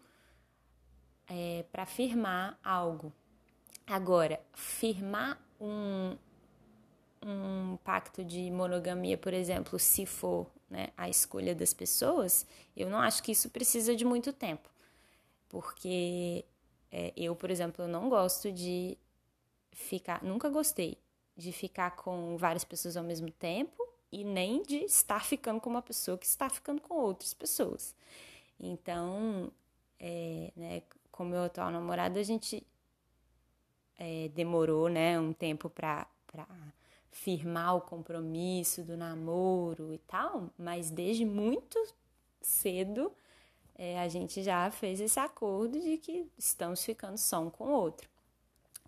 é, 1.28 1.64
para 1.72 1.86
firmar 1.86 2.60
algo. 2.64 3.14
Agora, 3.88 4.42
firmar 4.54 5.40
um, 5.60 6.18
um 7.26 7.78
pacto 7.84 8.24
de 8.24 8.52
monogamia, 8.52 9.18
por 9.18 9.34
exemplo, 9.34 9.80
se 9.80 10.06
for 10.06 10.46
né, 10.70 10.90
a 10.96 11.10
escolha 11.10 11.56
das 11.56 11.74
pessoas, 11.74 12.46
eu 12.78 12.90
não 12.90 13.00
acho 13.00 13.24
que 13.24 13.32
isso 13.32 13.50
precisa 13.50 13.96
de 13.96 14.06
muito 14.06 14.32
tempo. 14.32 14.70
Porque 15.50 16.46
é, 16.92 17.12
eu, 17.18 17.36
por 17.36 17.50
exemplo, 17.50 17.84
eu 17.84 17.88
não 17.88 18.10
gosto 18.10 18.52
de 18.52 18.98
ficar, 19.72 20.24
nunca 20.24 20.50
gostei 20.50 20.98
de 21.36 21.52
ficar 21.52 21.92
com 21.96 22.38
várias 22.38 22.64
pessoas 22.64 22.96
ao 22.96 23.04
mesmo 23.04 23.32
tempo 23.32 23.86
e 24.12 24.24
nem 24.24 24.62
de 24.62 24.78
estar 24.86 25.26
ficando 25.26 25.60
com 25.60 25.70
uma 25.70 25.82
pessoa 25.82 26.18
que 26.18 26.26
está 26.26 26.50
ficando 26.50 26.82
com 26.82 26.96
outras 26.96 27.34
pessoas. 27.34 27.96
Então, 28.60 29.52
é, 30.00 30.52
né, 30.56 30.84
com 31.12 31.26
meu 31.26 31.44
atual 31.44 31.72
namorado, 31.72 32.20
a 32.20 32.24
gente 32.24 32.66
é, 33.98 34.30
demorou 34.30 34.88
né, 34.90 35.20
um 35.20 35.34
tempo 35.34 35.70
para 35.70 36.08
firmar 37.16 37.78
o 37.78 37.82
compromisso 37.82 38.84
do 38.84 38.98
namoro 38.98 39.94
e 39.94 39.98
tal, 40.00 40.50
mas 40.58 40.90
desde 40.90 41.24
muito 41.24 41.82
cedo 42.42 43.10
é, 43.74 43.98
a 44.02 44.10
gente 44.10 44.44
já 44.44 44.70
fez 44.70 45.00
esse 45.00 45.18
acordo 45.18 45.80
de 45.80 45.98
que 45.98 46.30
estamos 46.38 46.84
ficando 46.84 47.18
só 47.18 47.42
um 47.42 47.50
com 47.50 47.64
o 47.64 47.72
outro. 47.72 48.10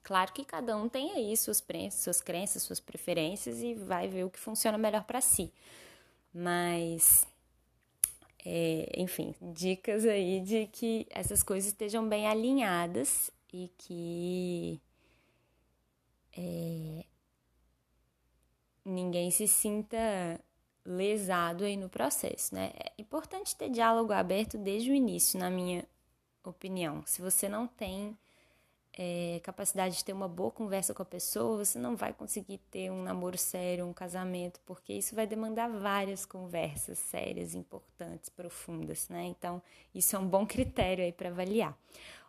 Claro 0.04 0.34
que 0.34 0.44
cada 0.44 0.76
um 0.76 0.90
tem 0.90 1.14
aí 1.14 1.38
suas, 1.38 1.66
suas 1.94 2.20
crenças, 2.20 2.64
suas 2.64 2.82
preferências 2.82 3.62
e 3.62 3.74
vai 3.74 4.10
ver 4.10 4.26
o 4.26 4.30
que 4.30 4.40
funciona 4.40 4.78
melhor 4.78 5.06
para 5.06 5.22
si. 5.22 5.52
Mas, 6.34 7.26
é, 8.46 8.92
enfim, 8.98 9.34
dicas 9.42 10.06
aí 10.06 10.42
de 10.42 10.68
que 10.68 11.08
essas 11.10 11.42
coisas 11.44 11.70
estejam 11.70 12.08
bem 12.08 12.28
alinhadas 12.28 13.32
e 13.54 13.72
que 13.78 14.82
é, 16.38 17.06
ninguém 18.88 19.30
se 19.30 19.48
sinta 19.48 20.40
lesado 20.86 21.66
aí 21.66 21.76
no 21.76 21.90
processo, 21.90 22.56
né? 22.56 22.72
É 22.80 22.94
importante 22.98 23.56
ter 23.56 23.70
diálogo 23.70 24.14
aberto 24.14 24.58
desde 24.58 24.90
o 24.90 24.94
início, 24.94 25.38
na 25.38 25.50
minha 25.50 25.86
opinião. 26.44 27.04
Se 27.06 27.22
você 27.22 27.50
não 27.50 27.68
tem 27.68 28.18
é, 28.98 29.42
capacidade 29.44 29.98
de 29.98 30.06
ter 30.06 30.14
uma 30.14 30.28
boa 30.28 30.50
conversa 30.50 30.94
com 30.94 31.02
a 31.02 31.06
pessoa, 31.06 31.66
você 31.66 31.78
não 31.78 31.96
vai 31.96 32.14
conseguir 32.14 32.60
ter 32.72 32.90
um 32.90 33.04
namoro 33.04 33.38
sério, 33.38 33.86
um 33.86 33.94
casamento, 33.94 34.62
porque 34.66 34.94
isso 34.94 35.14
vai 35.14 35.28
demandar 35.28 35.68
várias 35.68 36.26
conversas 36.26 36.98
sérias, 36.98 37.54
importantes, 37.54 38.30
profundas, 38.30 39.10
né? 39.10 39.26
Então, 39.26 39.62
isso 39.94 40.16
é 40.16 40.20
um 40.20 40.28
bom 40.28 40.48
critério 40.48 41.04
aí 41.04 41.12
para 41.12 41.30
avaliar. 41.30 41.78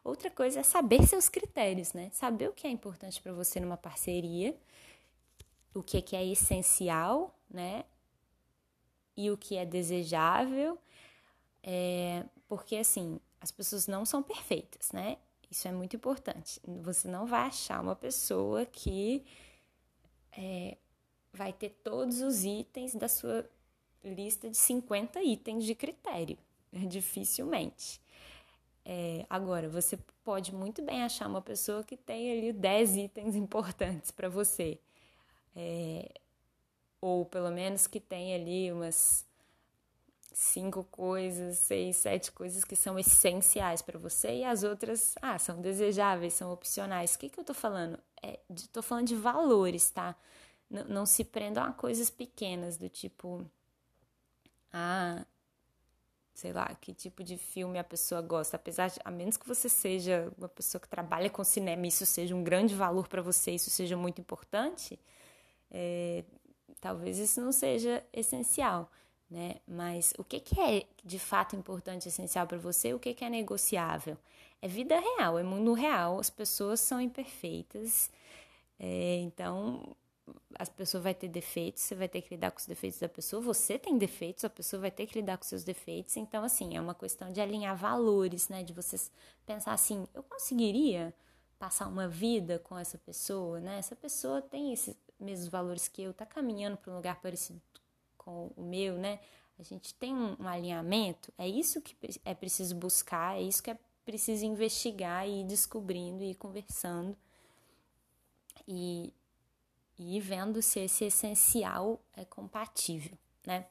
Outra 0.02 0.30
coisa 0.30 0.60
é 0.60 0.62
saber 0.62 1.06
seus 1.06 1.28
critérios, 1.28 1.92
né? 1.92 2.10
Saber 2.12 2.48
o 2.48 2.52
que 2.52 2.66
é 2.66 2.70
importante 2.70 3.22
para 3.22 3.32
você 3.32 3.60
numa 3.60 3.76
parceria 3.76 4.56
o 5.74 5.82
que, 5.82 6.00
que 6.02 6.16
é 6.16 6.24
essencial, 6.26 7.38
né? 7.50 7.84
E 9.16 9.30
o 9.30 9.36
que 9.36 9.56
é 9.56 9.64
desejável, 9.64 10.78
é, 11.62 12.24
porque 12.46 12.76
assim, 12.76 13.20
as 13.40 13.50
pessoas 13.50 13.86
não 13.86 14.04
são 14.04 14.22
perfeitas, 14.22 14.92
né? 14.92 15.18
Isso 15.50 15.66
é 15.66 15.72
muito 15.72 15.96
importante. 15.96 16.60
Você 16.82 17.08
não 17.08 17.26
vai 17.26 17.48
achar 17.48 17.80
uma 17.80 17.96
pessoa 17.96 18.66
que 18.66 19.24
é, 20.32 20.76
vai 21.32 21.52
ter 21.52 21.70
todos 21.82 22.20
os 22.20 22.44
itens 22.44 22.94
da 22.94 23.08
sua 23.08 23.48
lista 24.04 24.50
de 24.50 24.56
50 24.56 25.22
itens 25.22 25.64
de 25.64 25.74
critério. 25.74 26.38
Dificilmente. 26.72 28.00
É, 28.84 29.26
agora, 29.28 29.68
você 29.68 29.98
pode 30.24 30.54
muito 30.54 30.82
bem 30.82 31.02
achar 31.02 31.28
uma 31.28 31.42
pessoa 31.42 31.84
que 31.84 31.96
tem 31.96 32.32
ali 32.32 32.52
10 32.52 32.96
itens 32.96 33.34
importantes 33.34 34.10
para 34.10 34.28
você 34.28 34.78
é, 35.56 36.10
ou 37.00 37.24
pelo 37.24 37.50
menos 37.50 37.86
que 37.86 38.00
tem 38.00 38.34
ali 38.34 38.72
umas 38.72 39.26
cinco 40.32 40.84
coisas, 40.84 41.58
seis, 41.58 41.96
sete 41.96 42.30
coisas 42.30 42.64
que 42.64 42.76
são 42.76 42.96
essenciais 42.98 43.82
para 43.82 43.98
você 43.98 44.38
e 44.38 44.44
as 44.44 44.62
outras, 44.62 45.14
ah, 45.20 45.38
são 45.38 45.60
desejáveis, 45.60 46.34
são 46.34 46.52
opcionais. 46.52 47.14
O 47.14 47.18
que, 47.18 47.28
que 47.28 47.40
eu 47.40 47.44
tô 47.44 47.54
falando? 47.54 47.98
É, 48.22 48.38
de, 48.48 48.68
tô 48.68 48.80
falando 48.82 49.08
de 49.08 49.16
valores, 49.16 49.90
tá? 49.90 50.14
N 50.70 50.84
não 50.84 51.06
se 51.06 51.24
prendam 51.24 51.64
a 51.64 51.72
coisas 51.72 52.08
pequenas, 52.10 52.76
do 52.76 52.88
tipo, 52.88 53.44
ah, 54.72 55.24
sei 56.34 56.52
lá, 56.52 56.72
que 56.80 56.94
tipo 56.94 57.24
de 57.24 57.36
filme 57.36 57.78
a 57.78 57.84
pessoa 57.84 58.20
gosta. 58.22 58.56
Apesar 58.56 58.90
de, 58.90 59.00
a 59.04 59.10
menos 59.10 59.36
que 59.36 59.48
você 59.48 59.68
seja 59.68 60.32
uma 60.38 60.48
pessoa 60.48 60.80
que 60.80 60.88
trabalha 60.88 61.30
com 61.30 61.42
cinema, 61.42 61.86
isso 61.86 62.06
seja 62.06 62.34
um 62.36 62.44
grande 62.44 62.74
valor 62.76 63.08
para 63.08 63.22
você, 63.22 63.52
isso 63.52 63.70
seja 63.70 63.96
muito 63.96 64.20
importante 64.20 64.98
é, 65.70 66.24
talvez 66.80 67.18
isso 67.18 67.40
não 67.40 67.52
seja 67.52 68.04
essencial, 68.12 68.90
né? 69.30 69.56
Mas 69.66 70.12
o 70.18 70.24
que, 70.24 70.40
que 70.40 70.60
é 70.60 70.84
de 71.04 71.18
fato 71.18 71.56
importante 71.56 72.08
essencial 72.08 72.46
para 72.46 72.58
você? 72.58 72.94
O 72.94 72.98
que, 72.98 73.14
que 73.14 73.24
é 73.24 73.30
negociável? 73.30 74.16
É 74.60 74.68
vida 74.68 74.98
real, 74.98 75.38
é 75.38 75.42
mundo 75.42 75.72
real, 75.72 76.18
as 76.18 76.30
pessoas 76.30 76.80
são 76.80 77.00
imperfeitas, 77.00 78.10
é, 78.78 79.20
então 79.20 79.96
a 80.54 80.66
pessoa 80.66 81.00
vai 81.02 81.14
ter 81.14 81.28
defeitos, 81.28 81.82
você 81.82 81.94
vai 81.94 82.08
ter 82.08 82.22
que 82.22 82.34
lidar 82.34 82.50
com 82.50 82.58
os 82.58 82.66
defeitos 82.66 82.98
da 82.98 83.08
pessoa, 83.08 83.40
você 83.40 83.78
tem 83.78 83.96
defeitos, 83.96 84.44
a 84.44 84.50
pessoa 84.50 84.80
vai 84.80 84.90
ter 84.90 85.06
que 85.06 85.18
lidar 85.18 85.38
com 85.38 85.44
seus 85.44 85.64
defeitos, 85.64 86.16
então 86.16 86.42
assim, 86.42 86.76
é 86.76 86.80
uma 86.80 86.94
questão 86.94 87.30
de 87.32 87.40
alinhar 87.40 87.76
valores, 87.76 88.48
né? 88.48 88.62
De 88.62 88.72
vocês 88.72 89.10
pensar 89.46 89.72
assim, 89.72 90.06
eu 90.14 90.22
conseguiria 90.22 91.14
passar 91.58 91.88
uma 91.88 92.08
vida 92.08 92.58
com 92.58 92.78
essa 92.78 92.96
pessoa, 92.98 93.60
né? 93.60 93.78
Essa 93.78 93.96
pessoa 93.96 94.40
tem 94.40 94.72
esse, 94.72 94.96
mesmos 95.18 95.48
valores 95.48 95.88
que 95.88 96.02
eu, 96.02 96.14
tá 96.14 96.24
caminhando 96.24 96.76
para 96.76 96.92
um 96.92 96.96
lugar 96.96 97.20
parecido 97.20 97.60
com 98.16 98.52
o 98.56 98.62
meu, 98.62 98.96
né? 98.96 99.20
A 99.58 99.62
gente 99.62 99.92
tem 99.94 100.14
um, 100.14 100.36
um 100.38 100.46
alinhamento, 100.46 101.32
é 101.36 101.48
isso 101.48 101.80
que 101.82 101.96
é 102.24 102.34
preciso 102.34 102.76
buscar, 102.76 103.36
é 103.36 103.42
isso 103.42 103.62
que 103.62 103.70
é 103.70 103.78
preciso 104.04 104.44
investigar 104.44 105.28
e 105.28 105.40
ir 105.40 105.44
descobrindo 105.44 106.22
e 106.22 106.30
ir 106.30 106.34
conversando 106.36 107.16
e, 108.66 109.12
e 109.98 110.20
vendo 110.20 110.62
se 110.62 110.80
esse 110.80 111.06
essencial 111.06 112.00
é 112.16 112.24
compatível, 112.24 113.18
né? 113.44 113.66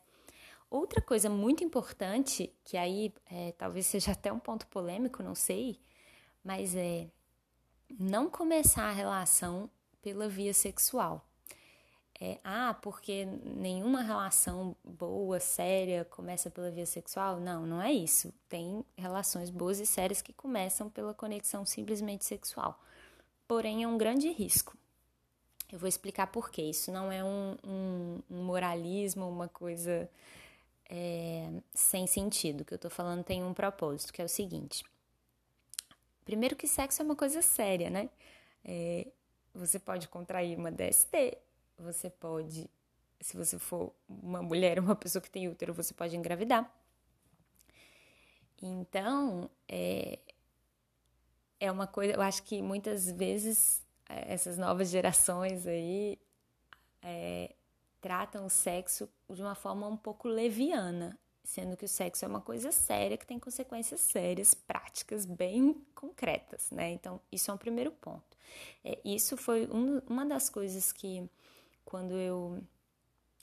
Outra 0.69 1.01
coisa 1.01 1.29
muito 1.29 1.63
importante, 1.63 2.53
que 2.65 2.75
aí 2.75 3.13
é, 3.27 3.53
talvez 3.53 3.85
seja 3.87 4.11
até 4.11 4.33
um 4.33 4.39
ponto 4.39 4.67
polêmico, 4.67 5.23
não 5.23 5.33
sei, 5.33 5.79
mas 6.43 6.75
é 6.75 7.07
não 7.99 8.29
começar 8.29 8.85
a 8.85 8.93
relação 8.93 9.69
pela 10.01 10.27
via 10.27 10.53
sexual 10.53 11.27
é, 12.19 12.39
ah, 12.43 12.75
porque 12.81 13.25
nenhuma 13.25 14.01
relação 14.01 14.75
boa, 14.83 15.39
séria, 15.39 16.03
começa 16.05 16.49
pela 16.49 16.71
via 16.71 16.85
sexual? 16.85 17.39
Não, 17.39 17.65
não 17.67 17.81
é 17.81 17.91
isso. 17.91 18.33
Tem 18.49 18.83
relações 18.97 19.51
boas 19.51 19.79
e 19.79 19.85
sérias 19.85 20.21
que 20.21 20.33
começam 20.33 20.89
pela 20.89 21.13
conexão 21.13 21.63
simplesmente 21.63 22.25
sexual. 22.25 22.81
Porém, 23.47 23.83
é 23.83 23.87
um 23.87 23.99
grande 23.99 24.29
risco. 24.31 24.75
Eu 25.71 25.77
vou 25.77 25.87
explicar 25.87 26.27
por 26.27 26.49
quê. 26.49 26.63
Isso 26.63 26.91
não 26.91 27.11
é 27.11 27.23
um, 27.23 27.55
um, 27.63 28.19
um 28.31 28.43
moralismo, 28.43 29.29
uma 29.29 29.47
coisa 29.47 30.09
é, 30.89 31.51
sem 31.73 32.07
sentido. 32.07 32.61
O 32.61 32.65
que 32.65 32.73
eu 32.73 32.79
tô 32.79 32.89
falando 32.89 33.23
tem 33.23 33.43
um 33.43 33.53
propósito, 33.53 34.11
que 34.11 34.21
é 34.23 34.25
o 34.25 34.29
seguinte. 34.29 34.83
Primeiro 36.27 36.57
que 36.57 36.67
sexo 36.67 37.01
é 37.01 37.05
uma 37.05 37.15
coisa 37.15 37.41
séria, 37.41 37.89
né? 37.89 38.09
É, 38.65 39.07
você 39.55 39.79
pode 39.79 40.09
contrair 40.09 40.57
uma 40.57 40.69
DST, 40.69 41.37
você 41.77 42.09
pode, 42.09 42.69
se 43.21 43.37
você 43.37 43.57
for 43.57 43.93
uma 44.09 44.43
mulher, 44.43 44.77
uma 44.77 44.93
pessoa 44.93 45.21
que 45.21 45.31
tem 45.31 45.47
útero, 45.47 45.73
você 45.73 45.93
pode 45.93 46.17
engravidar. 46.17 46.69
Então, 48.61 49.49
é, 49.69 50.19
é 51.61 51.71
uma 51.71 51.87
coisa, 51.87 52.15
eu 52.15 52.21
acho 52.21 52.43
que 52.43 52.61
muitas 52.61 53.09
vezes 53.09 53.81
é, 54.09 54.33
essas 54.33 54.57
novas 54.57 54.89
gerações 54.89 55.65
aí 55.65 56.19
é, 57.01 57.55
tratam 58.01 58.45
o 58.45 58.49
sexo 58.49 59.09
de 59.29 59.41
uma 59.41 59.55
forma 59.55 59.87
um 59.87 59.95
pouco 59.95 60.27
leviana, 60.27 61.17
sendo 61.47 61.77
que 61.77 61.85
o 61.85 61.87
sexo 61.87 62.25
é 62.25 62.27
uma 62.27 62.41
coisa 62.41 62.73
séria 62.73 63.15
que 63.17 63.25
tem 63.25 63.39
consequências 63.39 64.01
sérias, 64.01 64.53
práticas, 64.53 65.25
bem 65.25 65.81
concretas, 65.95 66.69
né? 66.71 66.91
Então, 66.91 67.21
isso 67.31 67.49
é 67.49 67.53
um 67.53 67.57
primeiro 67.57 67.89
ponto. 67.89 68.37
É, 68.83 68.99
isso 69.05 69.37
foi 69.37 69.65
um, 69.67 69.99
uma 70.09 70.25
das 70.25 70.49
coisas 70.49 70.91
que 70.91 71.27
quando 71.85 72.15
eu 72.15 72.61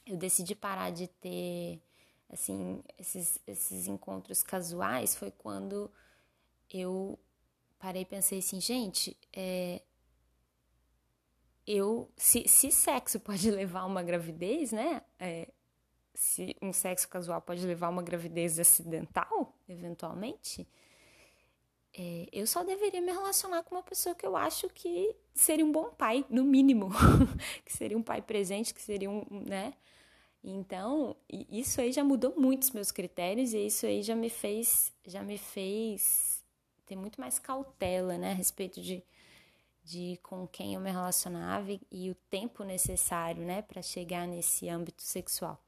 eu 0.07 0.19
decidi 0.19 0.55
parar 0.55 0.91
de 0.91 1.07
ter 1.09 1.81
assim 2.31 2.85
esses, 2.99 3.41
esses 3.47 3.87
encontros 3.87 4.43
casuais 4.43 5.17
foi 5.17 5.31
quando 5.31 5.91
eu 6.71 7.19
parei 7.79 8.03
e 8.03 8.05
pensei 8.05 8.41
assim, 8.41 8.61
gente, 8.61 9.17
é, 9.33 9.81
eu 11.67 12.13
se, 12.19 12.47
se 12.47 12.71
sexo 12.71 13.19
pode 13.19 13.49
levar 13.51 13.81
a 13.81 13.87
uma 13.87 14.03
gravidez, 14.03 14.73
né? 14.73 15.01
É, 15.19 15.49
se 16.15 16.57
um 16.63 16.73
sexo 16.73 17.09
casual 17.09 17.41
pode 17.41 17.67
levar 17.67 17.89
a 17.89 17.91
uma 17.91 18.03
gravidez 18.03 18.59
acidental, 18.59 19.55
eventualmente, 19.69 20.67
é, 21.97 22.29
eu 22.33 22.47
só 22.47 22.65
deveria 22.65 23.01
me 23.01 23.13
relacionar 23.13 23.63
com 23.63 23.75
uma 23.77 23.83
pessoa 23.83 24.15
que 24.15 24.27
eu 24.27 24.37
acho 24.37 24.69
que 24.69 25.15
seria 25.35 25.65
um 25.65 25.71
bom 25.71 25.91
pai, 25.91 26.25
no 26.29 26.45
mínimo, 26.45 26.91
que 27.65 27.73
seria 27.73 27.97
um 27.97 28.03
pai 28.03 28.21
presente, 28.21 28.75
que 28.75 28.83
seria 28.83 29.11
um, 29.11 29.25
né? 29.49 29.75
Então, 30.43 31.17
isso 31.31 31.81
aí 31.81 31.91
já 31.91 32.05
mudou 32.05 32.35
muito 32.37 32.65
os 32.65 32.71
meus 32.71 32.93
critérios 32.93 33.55
e 33.55 33.67
isso 33.67 33.87
aí 33.87 34.03
já 34.03 34.15
me 34.15 34.29
fez, 34.29 34.93
já 35.07 35.23
me 35.23 35.39
fez 35.39 36.45
ter 36.85 36.97
muito 36.97 37.19
mais 37.19 37.39
cautela, 37.39 38.19
né, 38.19 38.33
a 38.33 38.35
respeito 38.35 38.79
de, 38.83 39.03
de 39.83 40.19
com 40.23 40.47
quem 40.47 40.75
eu 40.75 40.81
me 40.81 40.91
relacionava 40.91 41.73
e, 41.73 41.81
e 41.91 42.11
o 42.11 42.15
tempo 42.29 42.63
necessário, 42.63 43.43
né, 43.43 43.63
para 43.63 43.81
chegar 43.81 44.29
nesse 44.29 44.69
âmbito 44.69 45.03
sexual. 45.03 45.64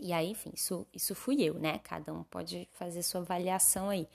E 0.00 0.12
aí, 0.12 0.30
enfim, 0.30 0.50
isso, 0.54 0.86
isso 0.92 1.14
fui 1.14 1.42
eu, 1.42 1.54
né? 1.54 1.78
Cada 1.80 2.12
um 2.12 2.22
pode 2.24 2.68
fazer 2.72 3.02
sua 3.02 3.20
avaliação 3.20 3.90
aí. 3.90 4.08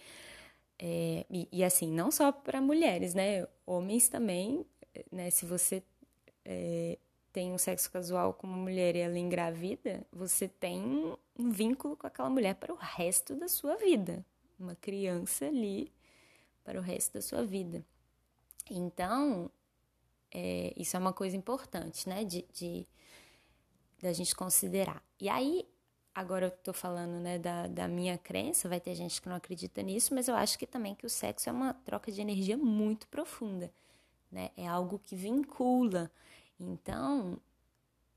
É, 0.77 1.25
e, 1.29 1.47
e, 1.51 1.63
assim, 1.63 1.91
não 1.91 2.11
só 2.11 2.31
para 2.31 2.59
mulheres, 2.59 3.13
né? 3.13 3.47
Homens 3.65 4.09
também, 4.09 4.65
né? 5.11 5.29
Se 5.29 5.45
você 5.45 5.83
é, 6.43 6.97
tem 7.31 7.51
um 7.51 7.57
sexo 7.57 7.91
casual 7.91 8.33
com 8.33 8.47
uma 8.47 8.57
mulher 8.57 8.95
e 8.95 8.99
ela 8.99 9.17
engravida, 9.17 10.05
você 10.11 10.47
tem 10.47 11.15
um 11.37 11.49
vínculo 11.51 11.95
com 11.95 12.07
aquela 12.07 12.29
mulher 12.29 12.55
para 12.55 12.73
o 12.73 12.77
resto 12.77 13.35
da 13.35 13.47
sua 13.47 13.75
vida. 13.75 14.25
Uma 14.59 14.75
criança 14.75 15.45
ali 15.45 15.91
para 16.63 16.79
o 16.79 16.81
resto 16.81 17.13
da 17.13 17.21
sua 17.21 17.45
vida. 17.45 17.85
Então, 18.69 19.51
é, 20.31 20.73
isso 20.75 20.95
é 20.97 20.99
uma 20.99 21.13
coisa 21.13 21.37
importante, 21.37 22.07
né? 22.09 22.23
De, 22.23 22.45
de 22.53 22.87
da 24.01 24.11
gente 24.13 24.35
considerar. 24.35 25.03
E 25.19 25.29
aí, 25.29 25.67
agora 26.15 26.45
eu 26.45 26.51
tô 26.51 26.71
falando, 26.71 27.19
né, 27.19 27.37
da, 27.37 27.67
da 27.67 27.87
minha 27.87 28.17
crença, 28.17 28.69
vai 28.69 28.79
ter 28.79 28.95
gente 28.95 29.21
que 29.21 29.27
não 29.27 29.35
acredita 29.35 29.81
nisso, 29.83 30.15
mas 30.15 30.29
eu 30.29 30.35
acho 30.35 30.57
que 30.57 30.65
também 30.65 30.95
que 30.95 31.05
o 31.05 31.09
sexo 31.09 31.49
é 31.49 31.51
uma 31.51 31.73
troca 31.73 32.09
de 32.09 32.21
energia 32.21 32.57
muito 32.57 33.05
profunda, 33.09 33.69
né? 34.31 34.49
É 34.55 34.65
algo 34.65 34.97
que 34.97 35.15
vincula. 35.15 36.09
Então, 36.57 37.37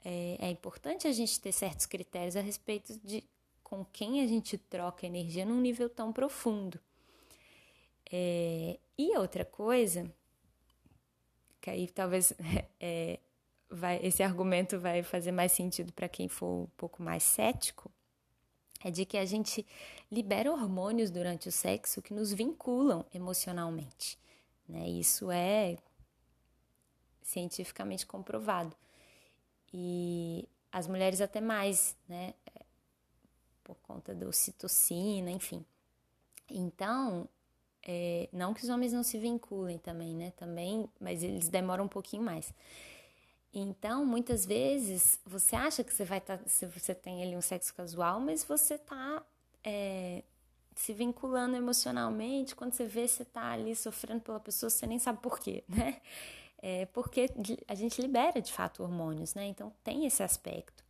é, 0.04 0.36
é 0.40 0.50
importante 0.50 1.08
a 1.08 1.12
gente 1.12 1.40
ter 1.40 1.50
certos 1.50 1.86
critérios 1.86 2.36
a 2.36 2.40
respeito 2.40 2.98
de 3.04 3.24
com 3.64 3.84
quem 3.84 4.22
a 4.22 4.26
gente 4.26 4.56
troca 4.56 5.04
energia 5.04 5.44
num 5.44 5.60
nível 5.60 5.90
tão 5.90 6.12
profundo. 6.12 6.80
É, 8.10 8.78
e 8.96 9.16
outra 9.18 9.44
coisa, 9.44 10.10
que 11.60 11.68
aí 11.68 11.88
talvez 11.88 12.32
é, 12.80 13.18
vai, 13.70 14.00
esse 14.02 14.22
argumento 14.22 14.78
vai 14.78 15.02
fazer 15.02 15.32
mais 15.32 15.52
sentido 15.52 15.92
para 15.92 16.08
quem 16.08 16.28
for 16.28 16.64
um 16.64 16.66
pouco 16.76 17.02
mais 17.02 17.22
cético, 17.22 17.90
é 18.82 18.90
de 18.90 19.04
que 19.04 19.16
a 19.16 19.24
gente 19.24 19.66
libera 20.10 20.52
hormônios 20.52 21.10
durante 21.10 21.48
o 21.48 21.52
sexo 21.52 22.00
que 22.00 22.14
nos 22.14 22.32
vinculam 22.32 23.04
emocionalmente. 23.12 24.18
Né? 24.68 24.88
Isso 24.88 25.30
é 25.30 25.76
cientificamente 27.22 28.06
comprovado. 28.06 28.74
E 29.72 30.48
as 30.72 30.86
mulheres 30.86 31.20
até 31.20 31.40
mais, 31.40 31.96
né? 32.08 32.34
Por 33.64 33.76
conta 33.82 34.14
da 34.14 34.26
ocitocina, 34.26 35.30
enfim. 35.30 35.64
Então, 36.48 37.28
é, 37.82 38.28
não 38.32 38.54
que 38.54 38.62
os 38.62 38.68
homens 38.70 38.92
não 38.92 39.02
se 39.02 39.18
vinculem 39.18 39.78
também, 39.78 40.14
né? 40.14 40.30
Também, 40.36 40.88
mas 40.98 41.22
eles 41.22 41.48
demoram 41.48 41.84
um 41.84 41.88
pouquinho 41.88 42.22
mais. 42.22 42.52
Então, 43.52 44.04
muitas 44.04 44.44
vezes, 44.44 45.18
você 45.24 45.56
acha 45.56 45.82
que 45.82 45.92
você 45.92 46.04
vai 46.04 46.18
estar, 46.18 46.38
tá, 46.38 46.48
se 46.48 46.66
você 46.66 46.94
tem 46.94 47.22
ali 47.22 47.36
um 47.36 47.40
sexo 47.40 47.74
casual, 47.74 48.20
mas 48.20 48.44
você 48.44 48.74
está 48.74 49.24
é, 49.64 50.22
se 50.74 50.92
vinculando 50.92 51.56
emocionalmente, 51.56 52.54
quando 52.54 52.72
você 52.72 52.86
vê 52.86 53.08
você 53.08 53.22
está 53.22 53.50
ali 53.52 53.74
sofrendo 53.74 54.20
pela 54.20 54.38
pessoa, 54.38 54.68
você 54.70 54.86
nem 54.86 54.98
sabe 54.98 55.20
por 55.20 55.38
quê, 55.40 55.64
né? 55.68 56.00
É 56.60 56.86
porque 56.86 57.30
a 57.68 57.74
gente 57.74 58.02
libera 58.02 58.42
de 58.42 58.52
fato 58.52 58.82
hormônios, 58.82 59.34
né? 59.34 59.46
Então 59.46 59.72
tem 59.84 60.06
esse 60.06 60.22
aspecto. 60.22 60.84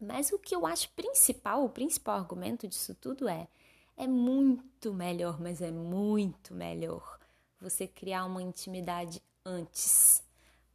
Mas 0.00 0.32
o 0.32 0.38
que 0.38 0.54
eu 0.54 0.66
acho 0.66 0.90
principal, 0.90 1.64
o 1.64 1.68
principal 1.68 2.18
argumento 2.18 2.66
disso 2.66 2.94
tudo 2.94 3.28
é: 3.28 3.48
é 3.96 4.06
muito 4.06 4.92
melhor, 4.92 5.40
mas 5.40 5.62
é 5.62 5.70
muito 5.70 6.52
melhor 6.52 7.18
você 7.60 7.86
criar 7.86 8.24
uma 8.24 8.42
intimidade 8.42 9.22
antes 9.44 10.23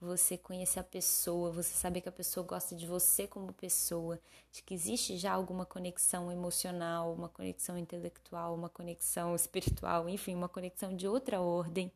você 0.01 0.37
conhecer 0.37 0.79
a 0.79 0.83
pessoa, 0.83 1.51
você 1.51 1.73
saber 1.73 2.01
que 2.01 2.09
a 2.09 2.11
pessoa 2.11 2.45
gosta 2.45 2.75
de 2.75 2.87
você 2.87 3.27
como 3.27 3.51
pessoa, 3.51 4.19
de 4.51 4.63
que 4.63 4.73
existe 4.73 5.17
já 5.17 5.33
alguma 5.33 5.65
conexão 5.65 6.31
emocional, 6.31 7.13
uma 7.13 7.27
conexão 7.27 7.77
intelectual, 7.77 8.55
uma 8.55 8.69
conexão 8.69 9.35
espiritual, 9.35 10.07
enfim, 10.07 10.35
uma 10.35 10.47
conexão 10.47 10.95
de 10.95 11.07
outra 11.07 11.41
ordem. 11.41 11.91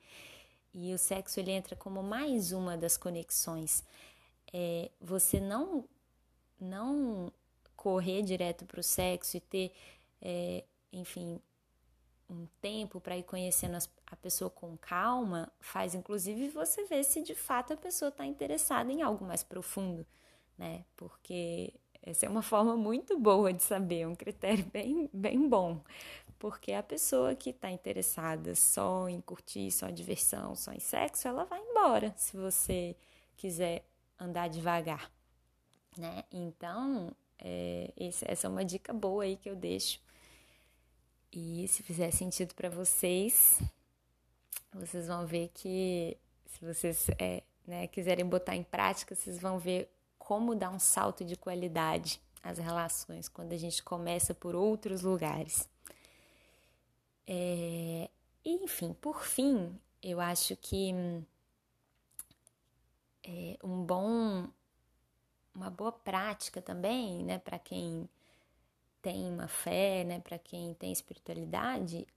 E 0.74 0.94
o 0.94 0.98
sexo 0.98 1.40
ele 1.40 1.52
entra 1.52 1.76
como 1.76 2.04
mais 2.04 2.52
uma 2.52 2.78
das 2.78 2.98
conexões. 2.98 3.84
É, 4.52 4.92
você 5.00 5.40
não 5.40 5.86
não 6.60 7.32
correr 7.76 8.22
direto 8.22 8.66
para 8.66 8.80
o 8.80 8.84
sexo 8.84 9.38
e 9.38 9.40
ter, 9.42 9.74
é, 10.22 10.64
enfim, 10.92 11.40
um 12.34 12.48
tempo 12.60 13.00
para 13.00 13.18
ir 13.18 13.24
conhecendo 13.24 13.78
a 14.08 14.16
pessoa 14.16 14.50
com 14.50 14.76
calma, 14.78 15.52
faz 15.60 15.94
inclusive 15.94 16.50
você 16.50 16.84
ver 16.86 17.04
se 17.04 17.22
de 17.22 17.36
fato 17.36 17.74
a 17.74 17.78
pessoa 17.78 18.10
está 18.10 18.26
interessada 18.26 18.92
em 18.92 19.02
algo 19.02 19.26
mais 19.26 19.44
profundo, 19.44 20.06
né? 20.58 20.84
Porque 20.96 21.74
essa 22.02 22.26
é 22.26 22.30
uma 22.30 22.42
forma 22.44 22.76
muito 22.76 23.18
boa 23.20 23.54
de 23.54 23.62
saber, 23.62 24.08
um 24.08 24.16
critério 24.16 24.66
bem, 24.66 25.10
bem 25.14 25.48
bom. 25.48 25.82
Porque 26.40 26.74
a 26.74 26.84
pessoa 26.84 27.36
que 27.36 27.52
está 27.52 27.72
interessada 27.72 28.54
só 28.54 29.08
em 29.08 29.22
curtir, 29.22 29.72
só 29.72 29.88
em 29.88 29.94
diversão, 29.94 30.56
só 30.56 30.74
em 30.74 30.80
sexo, 30.80 31.28
ela 31.28 31.46
vai 31.46 31.62
embora 31.62 32.14
se 32.18 32.36
você 32.36 32.98
quiser 33.38 33.86
andar 34.20 34.50
devagar, 34.50 35.10
né? 35.98 36.24
Então, 36.32 37.16
é, 37.40 37.94
essa 37.98 38.48
é 38.48 38.50
uma 38.50 38.66
dica 38.66 38.92
boa 38.92 39.24
aí 39.24 39.38
que 39.38 39.50
eu 39.50 39.56
deixo 39.56 40.02
e 41.36 41.68
se 41.68 41.82
fizer 41.82 42.12
sentido 42.12 42.54
para 42.54 42.70
vocês, 42.70 43.60
vocês 44.72 45.08
vão 45.08 45.26
ver 45.26 45.50
que 45.54 46.16
se 46.46 46.64
vocês 46.64 47.10
é, 47.18 47.42
né, 47.66 47.88
quiserem 47.88 48.26
botar 48.26 48.56
em 48.56 48.64
prática, 48.64 49.16
vocês 49.16 49.40
vão 49.40 49.58
ver 49.58 49.90
como 50.20 50.56
dar 50.56 50.70
um 50.70 50.80
salto 50.80 51.26
de 51.26 51.36
qualidade 51.36 52.22
às 52.44 52.60
relações 52.60 53.28
quando 53.28 53.54
a 53.54 53.58
gente 53.58 53.82
começa 53.82 54.34
por 54.36 54.56
outros 54.56 55.02
lugares. 55.02 55.68
É, 57.26 58.10
enfim, 58.46 58.94
por 58.94 59.24
fim, 59.24 59.76
eu 60.04 60.20
acho 60.22 60.56
que 60.58 60.94
é, 63.24 63.58
um 63.64 63.84
bom, 63.84 64.48
uma 65.56 65.72
boa 65.72 65.92
prática 65.92 66.62
também, 66.62 67.24
né, 67.24 67.40
para 67.40 67.58
quem 67.58 68.08
tem 69.04 69.30
uma 69.30 69.50
fé, 69.50 70.06
né, 70.06 70.20
para 70.22 70.40
quem 70.40 70.74
tem 70.76 70.92
espiritualidade, 70.92 72.08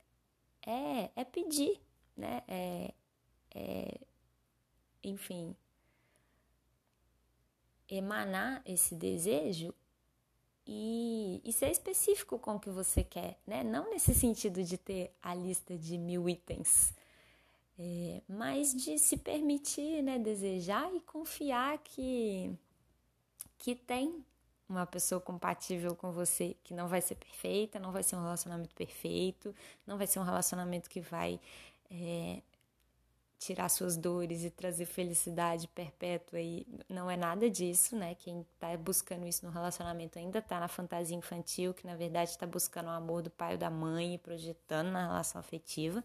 é, 0.64 1.11
é 1.16 1.25
pedir, 1.25 1.81
né, 2.16 2.42
é, 2.46 2.94
é, 3.53 4.01
enfim, 5.03 5.55
emanar 7.88 8.62
esse 8.64 8.94
desejo 8.94 9.75
e, 10.64 11.42
e, 11.44 11.53
ser 11.53 11.70
específico 11.70 12.38
com 12.38 12.55
o 12.55 12.61
que 12.61 12.70
você 12.70 13.05
quer, 13.05 13.38
né? 13.46 13.62
Não 13.62 13.88
nesse 13.90 14.12
sentido 14.12 14.64
de 14.64 14.77
ter 14.77 15.12
a 15.22 15.33
lista 15.33 15.79
de 15.79 15.96
mil 15.96 16.29
itens, 16.29 16.92
é, 17.79 18.20
mas 18.29 18.75
de 18.75 18.99
se 18.99 19.16
permitir, 19.16 20.03
né? 20.03 20.18
Desejar 20.18 20.92
e 20.92 21.01
confiar 21.01 21.79
que, 21.79 22.51
que 23.59 23.77
tem 23.77 24.25
uma 24.69 24.87
pessoa 24.87 25.21
compatível 25.21 25.95
com 25.95 26.11
você 26.11 26.57
que 26.65 26.75
não 26.75 26.89
vai 26.89 27.01
ser 27.01 27.15
perfeita, 27.15 27.79
não 27.79 27.93
vai 27.93 28.03
ser 28.03 28.17
um 28.17 28.23
relacionamento 28.23 28.75
perfeito, 28.75 29.55
não 29.87 29.97
vai 29.97 30.07
ser 30.07 30.19
um 30.19 30.25
relacionamento 30.25 30.91
que 30.91 31.01
vai 31.01 31.41
é, 31.91 32.43
tirar 33.39 33.69
suas 33.69 33.97
dores 33.97 34.45
e 34.45 34.51
trazer 34.51 34.87
felicidade 34.87 35.69
perpétua 35.69 36.41
e 36.41 36.67
não 36.89 37.11
é 37.11 37.17
nada 37.17 37.49
disso, 37.49 37.95
né? 37.95 38.15
Quem 38.15 38.45
tá 38.59 38.77
buscando 38.77 39.27
isso 39.27 39.45
no 39.45 39.53
relacionamento 39.53 40.19
ainda 40.19 40.41
tá 40.43 40.59
na 40.59 40.69
fantasia 40.69 41.17
infantil, 41.17 41.75
que 41.75 41.87
na 41.87 41.95
verdade 41.95 42.31
está 42.31 42.47
buscando 42.47 42.87
o 42.87 42.91
amor 42.91 43.23
do 43.23 43.31
pai 43.31 43.53
ou 43.53 43.59
da 43.59 43.71
mãe 43.71 44.15
e 44.15 44.19
projetando 44.19 44.91
na 44.91 45.07
relação 45.07 45.39
afetiva. 45.39 46.03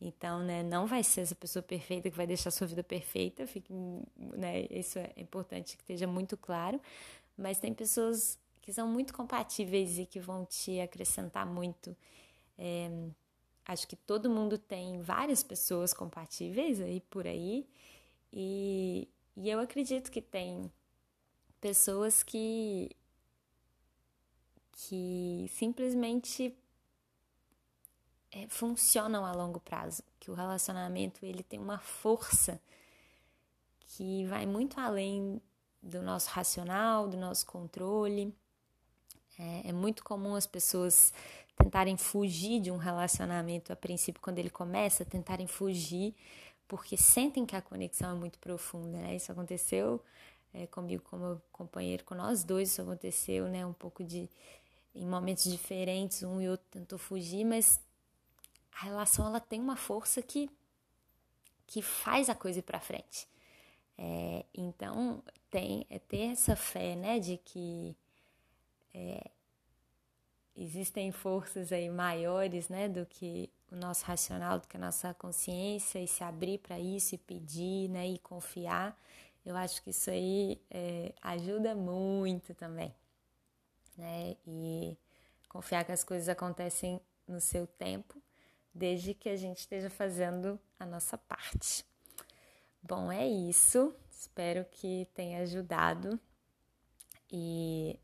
Então, 0.00 0.44
né, 0.44 0.62
não 0.62 0.86
vai 0.86 1.02
ser 1.02 1.22
essa 1.22 1.34
pessoa 1.34 1.60
perfeita 1.60 2.08
que 2.08 2.16
vai 2.16 2.26
deixar 2.26 2.52
sua 2.52 2.68
vida 2.68 2.84
perfeita, 2.84 3.46
fique, 3.48 3.72
né, 4.16 4.66
isso 4.70 4.96
é 4.96 5.12
importante 5.16 5.76
que 5.76 5.82
esteja 5.82 6.06
muito 6.06 6.36
claro, 6.36 6.80
mas 7.38 7.58
tem 7.58 7.72
pessoas 7.72 8.38
que 8.60 8.72
são 8.72 8.88
muito 8.88 9.14
compatíveis 9.14 9.98
e 9.98 10.04
que 10.04 10.20
vão 10.20 10.44
te 10.44 10.80
acrescentar 10.80 11.46
muito. 11.46 11.96
É, 12.58 12.90
acho 13.64 13.86
que 13.86 13.96
todo 13.96 14.28
mundo 14.28 14.58
tem 14.58 15.00
várias 15.00 15.42
pessoas 15.42 15.94
compatíveis 15.94 16.80
aí 16.80 17.00
por 17.02 17.26
aí, 17.26 17.66
e, 18.32 19.08
e 19.36 19.48
eu 19.48 19.60
acredito 19.60 20.10
que 20.10 20.20
tem 20.20 20.70
pessoas 21.60 22.22
que 22.22 22.90
que 24.72 25.46
simplesmente 25.50 26.56
é, 28.30 28.46
funcionam 28.48 29.24
a 29.24 29.32
longo 29.32 29.58
prazo, 29.58 30.02
que 30.20 30.30
o 30.30 30.34
relacionamento 30.34 31.24
ele 31.26 31.42
tem 31.42 31.58
uma 31.58 31.78
força 31.78 32.60
que 33.80 34.24
vai 34.26 34.46
muito 34.46 34.78
além 34.78 35.40
do 35.88 36.02
nosso 36.02 36.30
racional, 36.30 37.08
do 37.08 37.16
nosso 37.16 37.46
controle. 37.46 38.34
É, 39.38 39.68
é 39.68 39.72
muito 39.72 40.04
comum 40.04 40.34
as 40.34 40.46
pessoas 40.46 41.12
tentarem 41.56 41.96
fugir 41.96 42.60
de 42.60 42.70
um 42.70 42.76
relacionamento 42.76 43.72
a 43.72 43.76
princípio, 43.76 44.20
quando 44.22 44.38
ele 44.38 44.50
começa, 44.50 45.04
tentarem 45.04 45.46
fugir 45.46 46.14
porque 46.68 46.98
sentem 46.98 47.46
que 47.46 47.56
a 47.56 47.62
conexão 47.62 48.10
é 48.10 48.14
muito 48.14 48.38
profunda, 48.38 48.98
né? 48.98 49.16
Isso 49.16 49.32
aconteceu 49.32 50.04
é, 50.52 50.66
comigo 50.66 51.02
como 51.08 51.40
companheiro, 51.50 52.04
com 52.04 52.14
nós 52.14 52.44
dois, 52.44 52.70
isso 52.70 52.82
aconteceu, 52.82 53.48
né? 53.48 53.64
Um 53.64 53.72
pouco 53.72 54.04
de 54.04 54.28
em 54.94 55.06
momentos 55.06 55.44
diferentes, 55.44 56.22
um 56.22 56.40
e 56.40 56.48
outro 56.48 56.66
tentou 56.70 56.98
fugir, 56.98 57.44
mas 57.44 57.80
a 58.72 58.84
relação 58.84 59.26
ela 59.26 59.40
tem 59.40 59.60
uma 59.60 59.76
força 59.76 60.20
que 60.20 60.50
que 61.66 61.82
faz 61.82 62.30
a 62.30 62.34
coisa 62.34 62.60
ir 62.60 62.62
para 62.62 62.80
frente. 62.80 63.28
É, 63.98 64.44
então 64.54 65.22
tem 65.50 65.84
é 65.90 65.98
ter 65.98 66.32
essa 66.32 66.54
fé, 66.54 66.94
né, 66.94 67.18
de 67.18 67.36
que 67.36 67.96
é, 68.94 69.30
existem 70.56 71.10
forças 71.10 71.72
aí 71.72 71.90
maiores, 71.90 72.68
né, 72.68 72.88
do 72.88 73.04
que 73.04 73.50
o 73.72 73.76
nosso 73.76 74.04
racional, 74.04 74.60
do 74.60 74.68
que 74.68 74.76
a 74.76 74.80
nossa 74.80 75.12
consciência 75.14 75.98
e 75.98 76.06
se 76.06 76.22
abrir 76.22 76.58
para 76.58 76.78
isso 76.78 77.14
e 77.14 77.18
pedir, 77.18 77.88
né, 77.88 78.06
e 78.08 78.18
confiar. 78.18 78.96
Eu 79.44 79.56
acho 79.56 79.82
que 79.82 79.90
isso 79.90 80.10
aí 80.10 80.60
é, 80.70 81.12
ajuda 81.20 81.74
muito 81.74 82.54
também, 82.54 82.94
né, 83.96 84.36
e 84.46 84.96
confiar 85.48 85.84
que 85.84 85.92
as 85.92 86.04
coisas 86.04 86.28
acontecem 86.28 87.00
no 87.26 87.40
seu 87.40 87.66
tempo, 87.66 88.20
desde 88.72 89.12
que 89.14 89.28
a 89.28 89.36
gente 89.36 89.58
esteja 89.58 89.90
fazendo 89.90 90.58
a 90.78 90.86
nossa 90.86 91.18
parte. 91.18 91.87
Bom, 92.82 93.10
é 93.12 93.26
isso. 93.26 93.94
Espero 94.10 94.64
que 94.70 95.06
tenha 95.14 95.42
ajudado. 95.42 96.18
E 97.30 97.98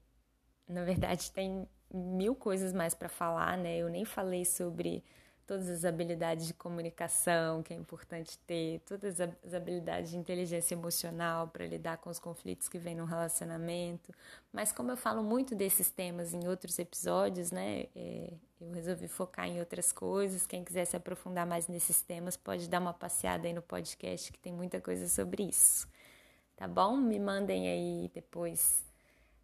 na 0.68 0.84
verdade 0.84 1.30
tem 1.32 1.68
mil 1.92 2.34
coisas 2.34 2.72
mais 2.72 2.94
para 2.94 3.08
falar, 3.08 3.56
né? 3.56 3.76
Eu 3.78 3.88
nem 3.88 4.04
falei 4.04 4.44
sobre 4.44 5.04
todas 5.46 5.68
as 5.68 5.84
habilidades 5.84 6.46
de 6.46 6.54
comunicação 6.54 7.62
que 7.62 7.72
é 7.72 7.76
importante 7.76 8.38
ter, 8.46 8.80
todas 8.80 9.20
as 9.20 9.54
habilidades 9.54 10.10
de 10.10 10.16
inteligência 10.16 10.74
emocional 10.74 11.48
para 11.48 11.66
lidar 11.66 11.98
com 11.98 12.10
os 12.10 12.18
conflitos 12.18 12.68
que 12.68 12.78
vem 12.78 12.94
no 12.94 13.04
relacionamento. 13.04 14.12
Mas 14.52 14.72
como 14.72 14.90
eu 14.90 14.96
falo 14.96 15.22
muito 15.22 15.54
desses 15.54 15.90
temas 15.90 16.32
em 16.32 16.46
outros 16.48 16.78
episódios, 16.78 17.50
né? 17.50 17.86
É, 17.94 18.32
eu 18.60 18.72
resolvi 18.72 19.08
focar 19.08 19.46
em 19.46 19.58
outras 19.60 19.92
coisas. 19.92 20.46
Quem 20.46 20.64
quiser 20.64 20.84
se 20.86 20.96
aprofundar 20.96 21.46
mais 21.46 21.68
nesses 21.68 22.00
temas 22.00 22.36
pode 22.36 22.68
dar 22.68 22.80
uma 22.80 22.94
passeada 22.94 23.46
aí 23.46 23.52
no 23.52 23.62
podcast 23.62 24.32
que 24.32 24.38
tem 24.38 24.52
muita 24.52 24.80
coisa 24.80 25.08
sobre 25.08 25.42
isso. 25.42 25.86
Tá 26.56 26.66
bom? 26.68 26.96
Me 26.96 27.18
mandem 27.18 27.68
aí 27.68 28.10
depois 28.14 28.84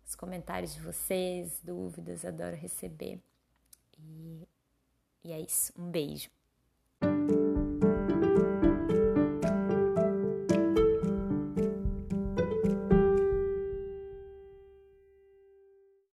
os 0.07 0.15
comentários 0.15 0.75
de 0.75 0.81
vocês, 0.81 1.61
dúvidas, 1.63 2.25
adoro 2.25 2.57
receber. 2.57 3.21
E, 3.99 4.49
e 5.25 5.33
é 5.33 5.41
isso. 5.41 5.73
Um 5.79 5.91
beijo. 5.91 6.31